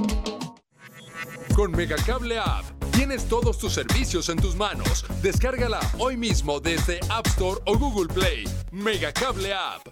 [1.60, 5.04] Con Megacable App tienes todos tus servicios en tus manos.
[5.22, 8.46] Descárgala hoy mismo desde App Store o Google Play.
[8.72, 9.86] Megacable App.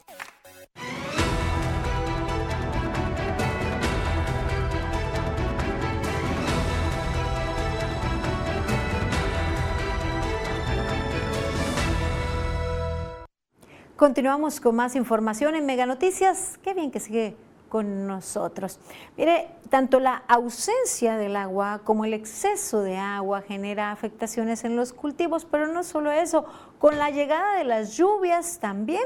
[13.97, 16.57] Continuamos con más información en Mega Noticias.
[16.63, 17.35] Qué bien que sigue
[17.69, 18.79] con nosotros.
[19.17, 24.93] Mire, tanto la ausencia del agua como el exceso de agua genera afectaciones en los
[24.93, 26.45] cultivos, pero no solo eso,
[26.79, 29.03] con la llegada de las lluvias también,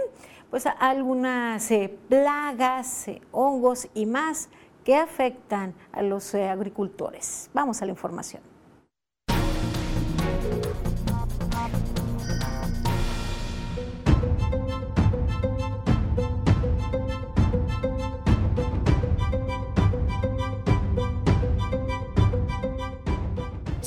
[0.49, 4.49] pues algunas eh, plagas, eh, hongos y más
[4.83, 7.49] que afectan a los eh, agricultores.
[7.53, 8.50] Vamos a la información.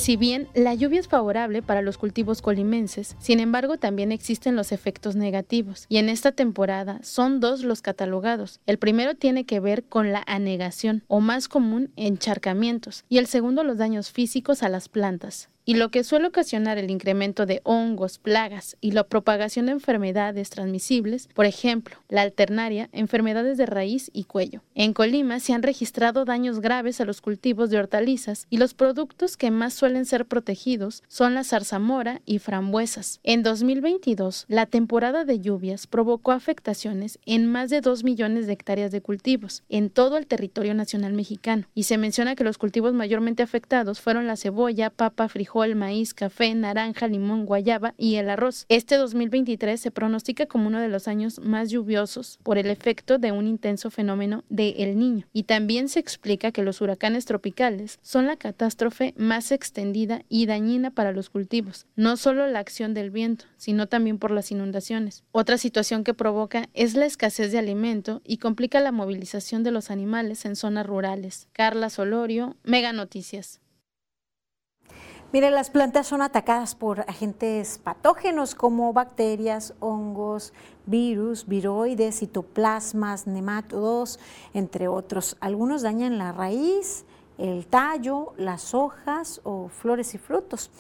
[0.05, 4.71] Si bien la lluvia es favorable para los cultivos colimenses, sin embargo también existen los
[4.71, 8.61] efectos negativos, y en esta temporada son dos los catalogados.
[8.67, 13.65] El primero tiene que ver con la anegación, o más común, encharcamientos, y el segundo
[13.65, 18.19] los daños físicos a las plantas y lo que suele ocasionar el incremento de hongos,
[18.19, 24.25] plagas y la propagación de enfermedades transmisibles, por ejemplo, la alternaria, enfermedades de raíz y
[24.25, 24.63] cuello.
[24.75, 29.37] En Colima se han registrado daños graves a los cultivos de hortalizas y los productos
[29.37, 33.21] que más suelen ser protegidos son la zarzamora y frambuesas.
[33.23, 38.93] En 2022, la temporada de lluvias provocó afectaciones en más de 2 millones de hectáreas
[38.93, 43.43] de cultivos en todo el territorio nacional mexicano y se menciona que los cultivos mayormente
[43.43, 48.67] afectados fueron la cebolla, papa, frijol, el maíz, café, naranja, limón, guayaba y el arroz.
[48.69, 53.31] Este 2023 se pronostica como uno de los años más lluviosos por el efecto de
[53.31, 55.27] un intenso fenómeno de El Niño.
[55.33, 60.91] Y también se explica que los huracanes tropicales son la catástrofe más extendida y dañina
[60.91, 65.23] para los cultivos, no solo la acción del viento, sino también por las inundaciones.
[65.31, 69.91] Otra situación que provoca es la escasez de alimento y complica la movilización de los
[69.91, 71.49] animales en zonas rurales.
[71.53, 73.61] Carla Solorio, Mega Noticias.
[75.35, 80.53] Mire, las plantas son atacadas por agentes patógenos como bacterias, hongos,
[80.87, 84.21] virus, viroides, citoplasmas, nematodos,
[84.53, 85.37] entre otros.
[85.41, 87.05] Algunos dañan la raíz,
[87.37, 90.71] el tallo, las hojas o flores y frutos.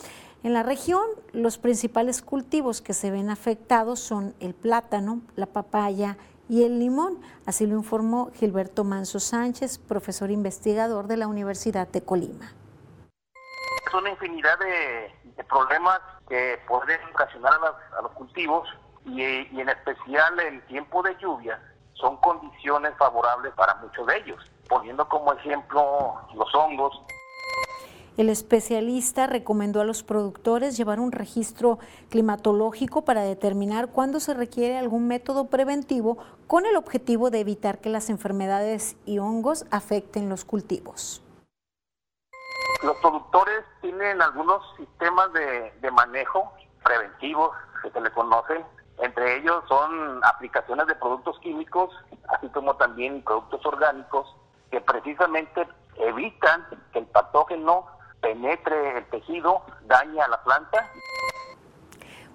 [0.44, 1.02] En la región,
[1.32, 6.16] los principales cultivos que se ven afectados son el plátano, la papaya
[6.48, 7.18] y el limón.
[7.44, 12.54] Así lo informó Gilberto Manso Sánchez, profesor investigador de la Universidad de Colima
[13.92, 15.12] una infinidad de,
[15.48, 17.52] problemas que pueden ocasionar
[17.98, 18.68] a, los cultivos
[19.04, 21.60] y, en especial el tiempo de lluvia
[21.92, 27.00] son condiciones favorables para muchos de ellos, poniendo como ejemplo los hongos.
[28.16, 31.80] El especialista recomendó a los productores llevar un registro
[32.10, 37.90] climatológico para determinar cuándo se requiere algún método preventivo con el objetivo de evitar que
[37.90, 41.23] las enfermedades y hongos afecten los cultivos.
[42.84, 48.62] Los productores tienen algunos sistemas de, manejo preventivos que se le conocen.
[48.98, 51.90] Entre ellos son aplicaciones de productos químicos,
[52.28, 54.36] así como también productos orgánicos,
[54.70, 55.66] que precisamente
[55.96, 57.86] evitan que el patógeno
[58.20, 60.86] penetre el tejido, dañe a la planta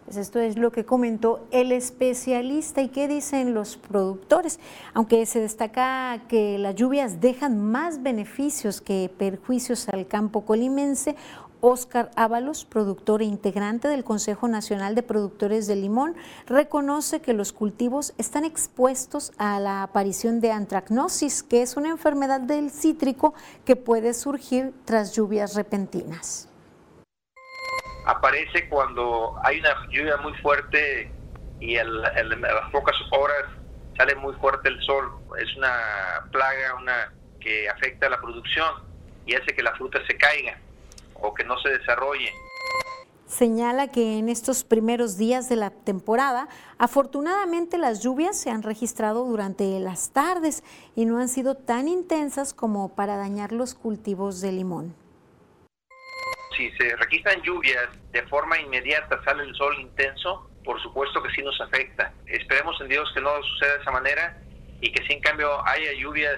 [0.10, 4.60] pues esto es lo que comentó el especialista y qué dicen los productores.
[4.95, 11.16] Aunque se destaca que las lluvias dejan más beneficios que perjuicios al campo colimense,
[11.62, 16.16] Óscar Ábalos, productor e integrante del Consejo Nacional de Productores de Limón,
[16.47, 22.41] reconoce que los cultivos están expuestos a la aparición de antracnosis, que es una enfermedad
[22.41, 26.49] del cítrico que puede surgir tras lluvias repentinas.
[28.10, 31.12] Aparece cuando hay una lluvia muy fuerte
[31.60, 33.45] y a las pocas horas
[33.95, 35.12] sale muy fuerte el sol.
[35.39, 38.68] Es una plaga una que afecta a la producción
[39.28, 40.57] y hace que la fruta se caiga
[41.22, 42.34] o que no se desarrolle.
[43.28, 46.49] Señala que en estos primeros días de la temporada,
[46.80, 50.64] afortunadamente las lluvias se han registrado durante las tardes
[50.95, 54.95] y no han sido tan intensas como para dañar los cultivos de limón.
[56.56, 61.41] Si se registran lluvias de forma inmediata, sale el sol intenso, por supuesto que sí
[61.41, 62.14] nos afecta.
[62.26, 64.38] Esperemos en Dios que no suceda de esa manera
[64.82, 66.38] y que si en cambio haya lluvias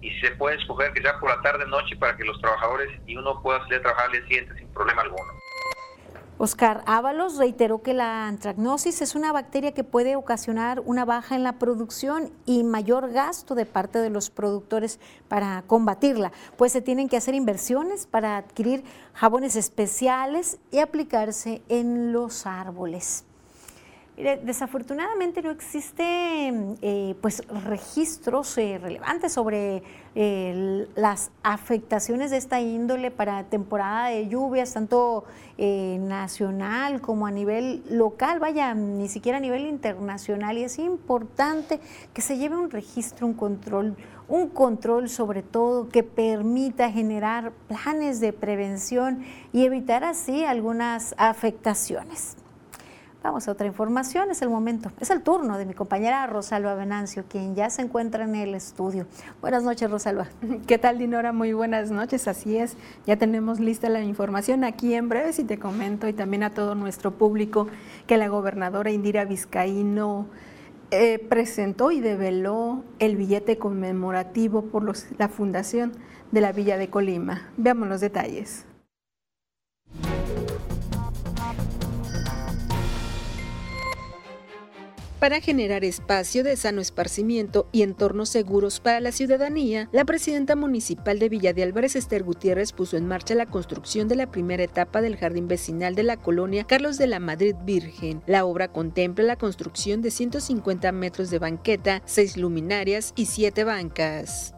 [0.00, 3.16] y se puede escoger que sea por la tarde noche para que los trabajadores y
[3.16, 5.32] uno pueda salir a trabajar al día siguiente sin problema alguno.
[6.36, 11.44] Oscar Ábalos reiteró que la antracnosis es una bacteria que puede ocasionar una baja en
[11.44, 17.08] la producción y mayor gasto de parte de los productores para combatirla, pues se tienen
[17.08, 18.82] que hacer inversiones para adquirir
[19.12, 23.24] jabones especiales y aplicarse en los árboles
[24.16, 29.82] desafortunadamente no existen eh, pues, registros eh, relevantes sobre
[30.14, 35.24] eh, las afectaciones de esta índole para temporada de lluvias, tanto
[35.56, 40.58] nacional como a nivel local, vaya, ni siquiera a nivel internacional.
[40.58, 41.80] Y es importante
[42.12, 43.96] que se lleve un registro, un control,
[44.28, 52.36] un control sobre todo que permita generar planes de prevención y evitar así algunas afectaciones.
[53.24, 57.24] Vamos a otra información, es el momento, es el turno de mi compañera Rosalba Venancio,
[57.26, 59.06] quien ya se encuentra en el estudio.
[59.40, 60.28] Buenas noches, Rosalba.
[60.66, 61.32] ¿Qué tal, Dinora?
[61.32, 62.76] Muy buenas noches, así es.
[63.06, 66.74] Ya tenemos lista la información aquí en breve, si te comento, y también a todo
[66.74, 67.66] nuestro público,
[68.06, 70.26] que la gobernadora Indira Vizcaíno
[70.90, 74.84] eh, presentó y develó el billete conmemorativo por
[75.18, 75.92] la fundación
[76.30, 77.48] de la Villa de Colima.
[77.56, 78.66] Veamos los detalles.
[85.24, 91.18] Para generar espacio de sano esparcimiento y entornos seguros para la ciudadanía, la presidenta municipal
[91.18, 95.00] de Villa de Álvarez, Esther Gutiérrez, puso en marcha la construcción de la primera etapa
[95.00, 98.22] del jardín vecinal de la colonia Carlos de la Madrid Virgen.
[98.26, 104.54] La obra contempla la construcción de 150 metros de banqueta, seis luminarias y siete bancas.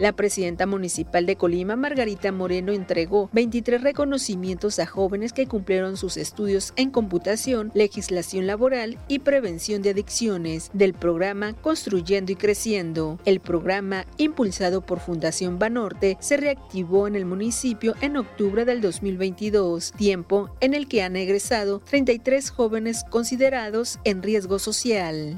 [0.00, 6.16] La presidenta municipal de Colima, Margarita Moreno, entregó 23 reconocimientos a jóvenes que cumplieron sus
[6.16, 13.18] estudios en computación, legislación laboral y prevención de adicciones del programa Construyendo y Creciendo.
[13.26, 19.92] El programa, impulsado por Fundación Banorte, se reactivó en el municipio en octubre del 2022,
[19.92, 25.36] tiempo en el que han egresado 33 jóvenes considerados en riesgo social.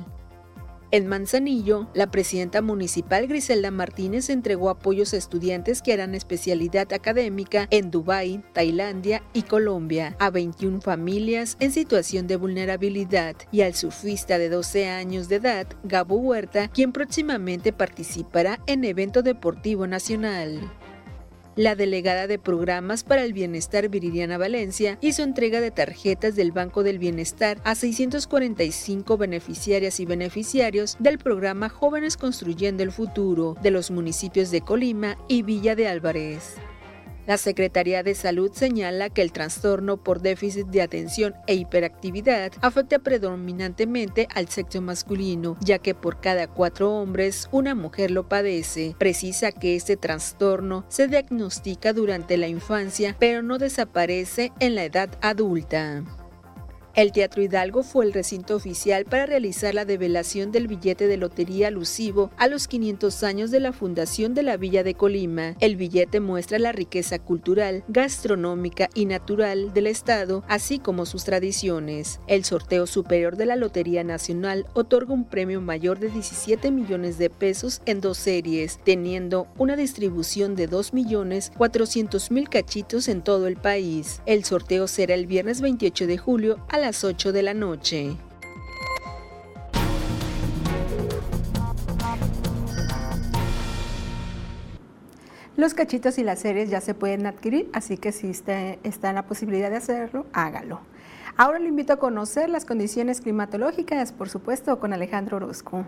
[0.94, 7.66] En Manzanillo, la presidenta municipal Griselda Martínez entregó apoyos a estudiantes que harán especialidad académica
[7.70, 14.36] en Dubái, Tailandia y Colombia, a 21 familias en situación de vulnerabilidad y al surfista
[14.36, 20.60] de 12 años de edad, Gabo Huerta, quien próximamente participará en evento deportivo nacional.
[21.54, 26.82] La delegada de programas para el bienestar Viridiana Valencia hizo entrega de tarjetas del Banco
[26.82, 33.90] del Bienestar a 645 beneficiarias y beneficiarios del programa Jóvenes Construyendo el Futuro de los
[33.90, 36.56] municipios de Colima y Villa de Álvarez.
[37.26, 42.98] La Secretaría de Salud señala que el trastorno por déficit de atención e hiperactividad afecta
[42.98, 48.96] predominantemente al sexo masculino, ya que por cada cuatro hombres una mujer lo padece.
[48.98, 55.10] Precisa que este trastorno se diagnostica durante la infancia, pero no desaparece en la edad
[55.20, 56.02] adulta.
[56.94, 61.68] El Teatro Hidalgo fue el recinto oficial para realizar la develación del billete de lotería
[61.68, 65.56] alusivo a los 500 años de la fundación de la Villa de Colima.
[65.60, 72.20] El billete muestra la riqueza cultural, gastronómica y natural del Estado, así como sus tradiciones.
[72.26, 77.30] El sorteo superior de la Lotería Nacional otorga un premio mayor de 17 millones de
[77.30, 83.46] pesos en dos series, teniendo una distribución de 2 millones 400 mil cachitos en todo
[83.46, 84.20] el país.
[84.26, 88.16] El sorteo será el viernes 28 de julio a las 8 de la noche.
[95.56, 99.14] Los cachitos y las series ya se pueden adquirir, así que si está, está en
[99.14, 100.80] la posibilidad de hacerlo, hágalo.
[101.36, 105.86] Ahora le invito a conocer las condiciones climatológicas, por supuesto, con Alejandro Orozco.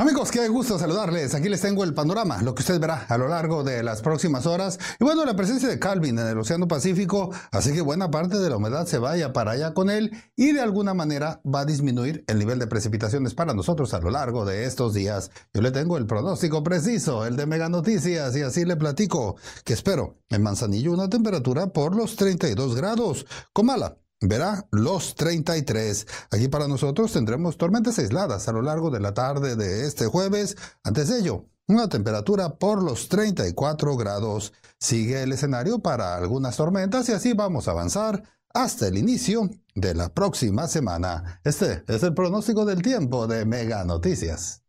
[0.00, 1.34] Amigos, qué gusto saludarles.
[1.34, 4.46] Aquí les tengo el panorama, lo que usted verá a lo largo de las próximas
[4.46, 4.78] horas.
[5.00, 8.48] Y bueno, la presencia de Calvin en el Océano Pacífico, así que buena parte de
[8.48, 12.22] la humedad se vaya para allá con él y de alguna manera va a disminuir
[12.28, 15.32] el nivel de precipitaciones para nosotros a lo largo de estos días.
[15.52, 19.34] Yo le tengo el pronóstico preciso, el de Mega Noticias, y así le platico
[19.64, 23.26] que espero en Manzanillo una temperatura por los 32 grados.
[23.52, 26.06] Comala, verá los 33.
[26.30, 30.56] Aquí para nosotros tendremos tormentas aisladas a lo largo de la tarde de este jueves.
[30.84, 34.52] Antes de ello, una temperatura por los 34 grados.
[34.78, 38.22] Sigue el escenario para algunas tormentas y así vamos a avanzar
[38.54, 41.40] hasta el inicio de la próxima semana.
[41.44, 44.62] Este es el pronóstico del tiempo de Mega Noticias.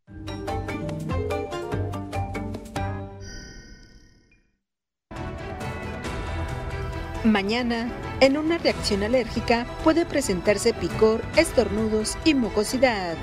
[7.24, 13.16] Mañana, en una reacción alérgica, puede presentarse picor, estornudos y mucosidad.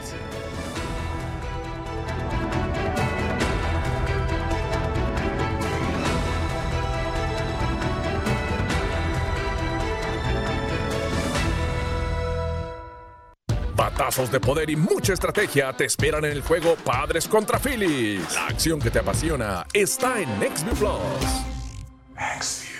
[13.75, 18.33] Batazos de poder y mucha estrategia te esperan en el juego Padres contra Phillies.
[18.33, 22.76] La acción que te apasiona está en NextView Plus.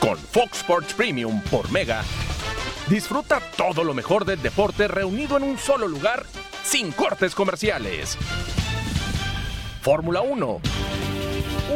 [0.00, 2.02] Con Fox Sports Premium por Mega,
[2.88, 6.24] disfruta todo lo mejor del deporte reunido en un solo lugar
[6.64, 8.16] sin cortes comerciales.
[9.82, 10.60] Fórmula 1,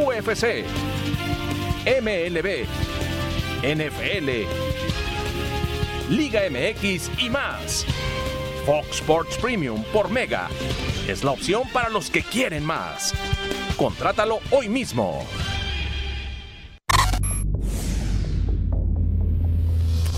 [0.06, 0.64] UFC,
[1.84, 2.64] MLB,
[3.62, 4.30] NFL,
[6.10, 7.84] Liga MX y más.
[8.64, 10.48] Fox Sports Premium por Mega
[11.06, 13.12] es la opción para los que quieren más.
[13.76, 15.26] Contrátalo hoy mismo.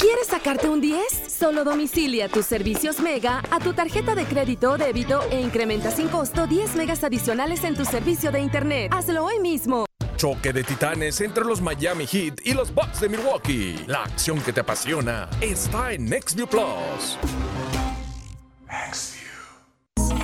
[0.00, 1.04] ¿Quieres sacarte un 10?
[1.28, 6.08] Solo domicilia tus servicios Mega a tu tarjeta de crédito o débito e incrementa sin
[6.08, 8.90] costo 10 megas adicionales en tu servicio de Internet.
[8.94, 9.84] Hazlo hoy mismo.
[10.16, 13.84] Choque de titanes entre los Miami Heat y los Bucks de Milwaukee.
[13.86, 17.18] La acción que te apasiona está en NextView Plus.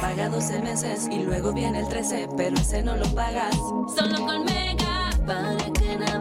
[0.01, 3.55] Paga 12 meses y luego viene el 13, pero ese no lo pagas.
[3.95, 6.16] Solo con Mega, para que navegues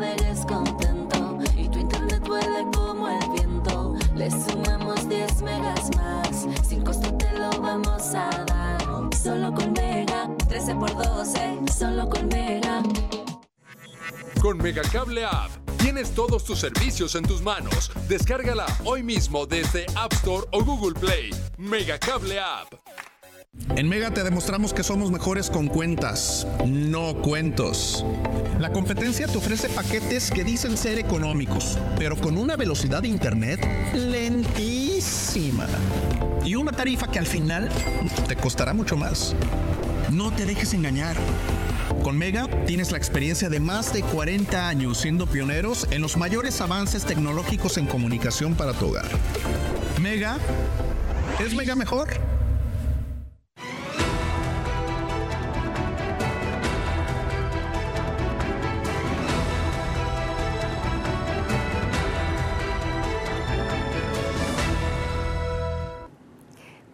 [4.26, 9.16] Le sumamos 10 megas más, sin costo te lo vamos a dar.
[9.16, 12.82] Solo con Mega, 13 por 12, solo con Mega.
[14.42, 17.92] Con Megacable App tienes todos tus servicios en tus manos.
[18.08, 21.30] Descárgala hoy mismo desde App Store o Google Play.
[21.60, 22.74] Megacable App.
[23.76, 28.06] En Mega te demostramos que somos mejores con cuentas, no cuentos.
[28.60, 33.60] La competencia te ofrece paquetes que dicen ser económicos, pero con una velocidad de internet
[33.94, 35.68] lentísima.
[36.46, 37.70] Y una tarifa que al final
[38.30, 39.36] te costará mucho más.
[40.10, 41.18] No te dejes engañar.
[42.02, 46.62] Con Mega tienes la experiencia de más de 40 años siendo pioneros en los mayores
[46.62, 49.10] avances tecnológicos en comunicación para tu hogar.
[50.02, 50.38] Mega
[51.44, 52.35] es Mega mejor.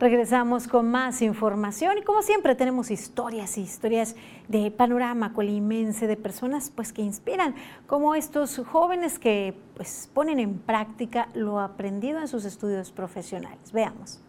[0.02, 4.16] Regresamos con más información y como siempre tenemos historias y historias
[4.48, 7.54] de panorama colimense de personas pues que inspiran,
[7.86, 13.72] como estos jóvenes que pues ponen en práctica lo aprendido en sus estudios profesionales.
[13.72, 14.20] Veamos.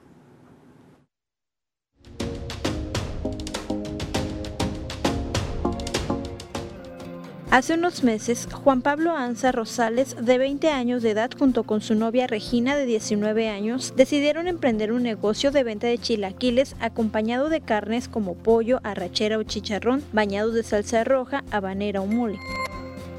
[7.52, 11.94] Hace unos meses, Juan Pablo Anza Rosales, de 20 años de edad, junto con su
[11.94, 17.60] novia Regina, de 19 años, decidieron emprender un negocio de venta de chilaquiles acompañado de
[17.60, 22.38] carnes como pollo, arrachera o chicharrón, bañados de salsa roja, habanera o mole.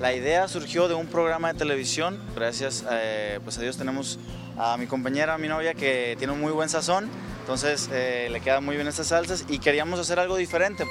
[0.01, 2.19] La idea surgió de un programa de televisión.
[2.35, 4.17] Gracias eh, pues a Dios tenemos
[4.57, 7.07] a mi compañera, a mi novia, que tiene un muy buen sazón.
[7.41, 10.85] Entonces eh, le quedan muy bien estas salsas y queríamos hacer algo diferente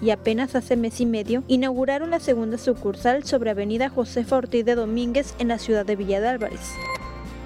[0.00, 4.74] y apenas hace mes y medio inauguraron la segunda sucursal sobre Avenida Josefa Ortiz de
[4.74, 6.60] Domínguez en la ciudad de Villa de Álvarez.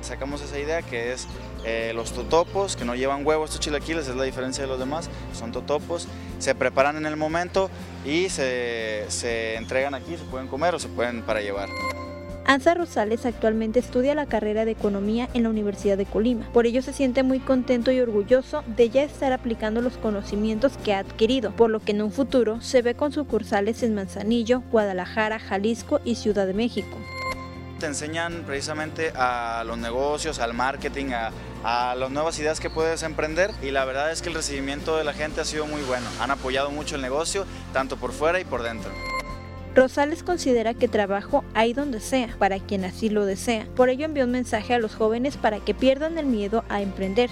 [0.01, 1.27] sacamos esa idea que es
[1.65, 5.09] eh, los totopos, que no llevan huevo estos chilaquiles, es la diferencia de los demás,
[5.33, 6.07] son totopos,
[6.39, 7.71] se preparan en el momento
[8.05, 11.71] y se, se entregan aquí, se pueden comer o se pueden para llevar.
[12.47, 16.47] Anza Rosales actualmente estudia la carrera de Economía en la Universidad de Colima.
[16.53, 20.93] Por ello se siente muy contento y orgulloso de ya estar aplicando los conocimientos que
[20.93, 25.39] ha adquirido, por lo que en un futuro se ve con sucursales en Manzanillo, Guadalajara,
[25.39, 26.99] Jalisco y Ciudad de México.
[27.81, 31.33] Te enseñan precisamente a los negocios, al marketing, a,
[31.65, 35.05] a las nuevas ideas que puedes emprender y la verdad es que el recibimiento de
[35.05, 36.07] la gente ha sido muy bueno.
[36.21, 38.91] Han apoyado mucho el negocio, tanto por fuera y por dentro.
[39.75, 43.67] Rosales considera que trabajo hay donde sea, para quien así lo desea.
[43.75, 47.29] Por ello envió un mensaje a los jóvenes para que pierdan el miedo a emprender.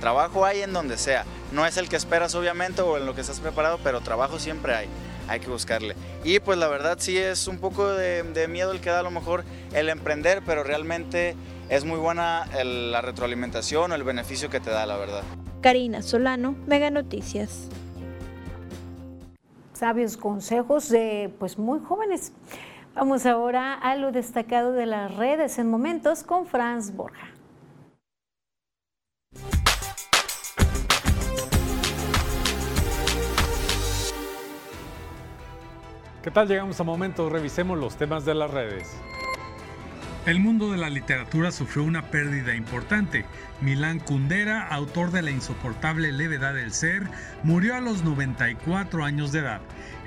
[0.00, 1.24] Trabajo hay en donde sea.
[1.50, 4.76] No es el que esperas obviamente o en lo que estás preparado, pero trabajo siempre
[4.76, 4.86] hay.
[5.26, 5.96] Hay que buscarle.
[6.22, 9.02] Y pues la verdad sí es un poco de, de miedo el que da a
[9.02, 9.42] lo mejor
[9.72, 11.34] el emprender, pero realmente
[11.68, 15.22] es muy buena el, la retroalimentación o el beneficio que te da, la verdad.
[15.62, 17.68] Karina Solano, Mega Noticias
[19.76, 22.32] sabios consejos de pues muy jóvenes.
[22.94, 27.28] Vamos ahora a lo destacado de las redes en momentos con Franz Borja.
[36.22, 36.48] ¿Qué tal?
[36.48, 38.96] Llegamos a momentos, revisemos los temas de las redes.
[40.26, 43.24] El mundo de la literatura sufrió una pérdida importante.
[43.60, 47.04] Milán Kundera, autor de La insoportable levedad del ser,
[47.44, 49.60] murió a los 94 años de edad.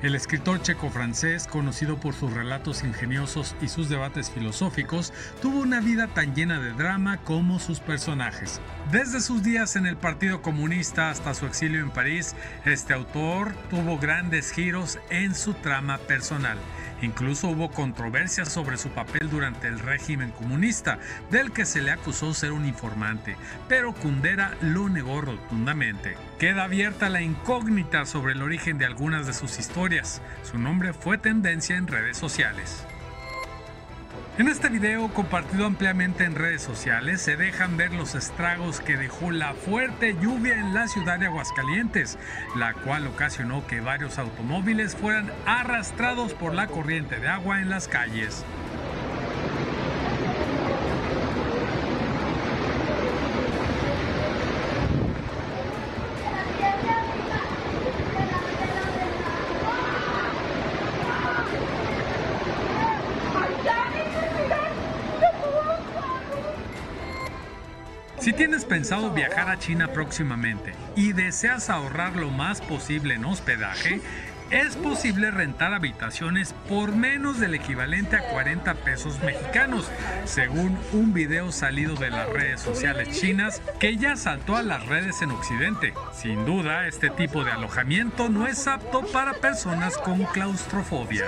[0.04, 6.08] El escritor checo-francés, conocido por sus relatos ingeniosos y sus debates filosóficos, tuvo una vida
[6.08, 8.60] tan llena de drama como sus personajes.
[8.92, 13.98] Desde sus días en el Partido Comunista hasta su exilio en París, este autor tuvo
[13.98, 16.58] grandes giros en su trama personal.
[17.02, 21.00] Incluso hubo controversias sobre su papel durante el régimen comunista,
[21.32, 23.36] del que se le acusó ser un informante,
[23.68, 26.18] pero Kundera lo negó rotundamente.
[26.40, 30.22] Queda abierta la incógnita sobre el origen de algunas de sus historias.
[30.44, 32.86] Su nombre fue tendencia en redes sociales.
[34.40, 39.32] En este video, compartido ampliamente en redes sociales, se dejan ver los estragos que dejó
[39.32, 42.18] la fuerte lluvia en la ciudad de Aguascalientes,
[42.56, 47.90] la cual ocasionó que varios automóviles fueran arrastrados por la corriente de agua en las
[47.90, 48.46] calles.
[68.90, 74.02] Pensado viajar a China próximamente y deseas ahorrar lo más posible en hospedaje,
[74.50, 79.92] es posible rentar habitaciones por menos del equivalente a 40 pesos mexicanos,
[80.26, 85.22] según un video salido de las redes sociales chinas que ya saltó a las redes
[85.22, 85.94] en Occidente.
[86.12, 91.26] Sin duda, este tipo de alojamiento no es apto para personas con claustrofobia.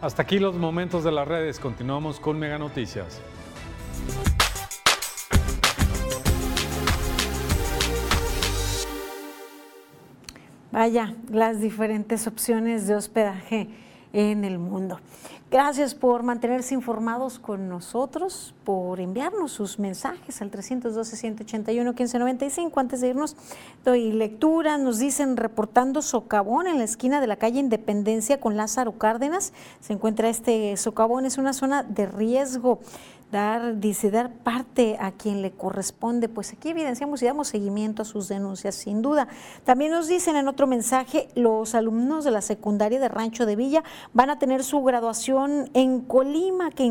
[0.00, 1.58] Hasta aquí los momentos de las redes.
[1.58, 3.20] Continuamos con Mega Noticias.
[10.70, 13.68] Vaya, las diferentes opciones de hospedaje
[14.12, 15.00] en el mundo.
[15.50, 22.70] Gracias por mantenerse informados con nosotros, por enviarnos sus mensajes al 312-181-1595.
[22.76, 23.34] Antes de irnos,
[23.82, 24.76] doy lectura.
[24.76, 29.54] Nos dicen reportando socavón en la esquina de la calle Independencia con Lázaro Cárdenas.
[29.80, 32.80] Se encuentra este socavón, es una zona de riesgo
[33.30, 38.04] dar, dice, dar parte a quien le corresponde, pues aquí evidenciamos y damos seguimiento a
[38.04, 39.28] sus denuncias, sin duda.
[39.64, 43.84] También nos dicen en otro mensaje, los alumnos de la secundaria de Rancho de Villa
[44.12, 46.84] van a tener su graduación en Colima, que,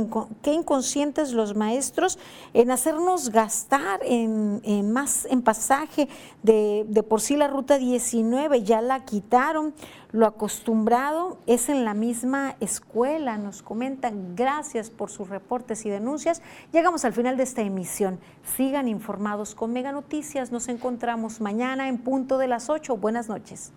[0.53, 2.19] inconscientes los maestros
[2.53, 6.07] en hacernos gastar en, más en pasaje
[6.43, 9.73] de, de por sí la ruta 19, ya la quitaron.
[10.11, 14.35] Lo acostumbrado es en la misma escuela, nos comentan.
[14.35, 16.41] Gracias por sus reportes y denuncias.
[16.71, 18.19] Llegamos al final de esta emisión.
[18.55, 20.51] Sigan informados con Mega Noticias.
[20.51, 22.95] Nos encontramos mañana en punto de las 8.
[22.95, 23.73] Buenas noches.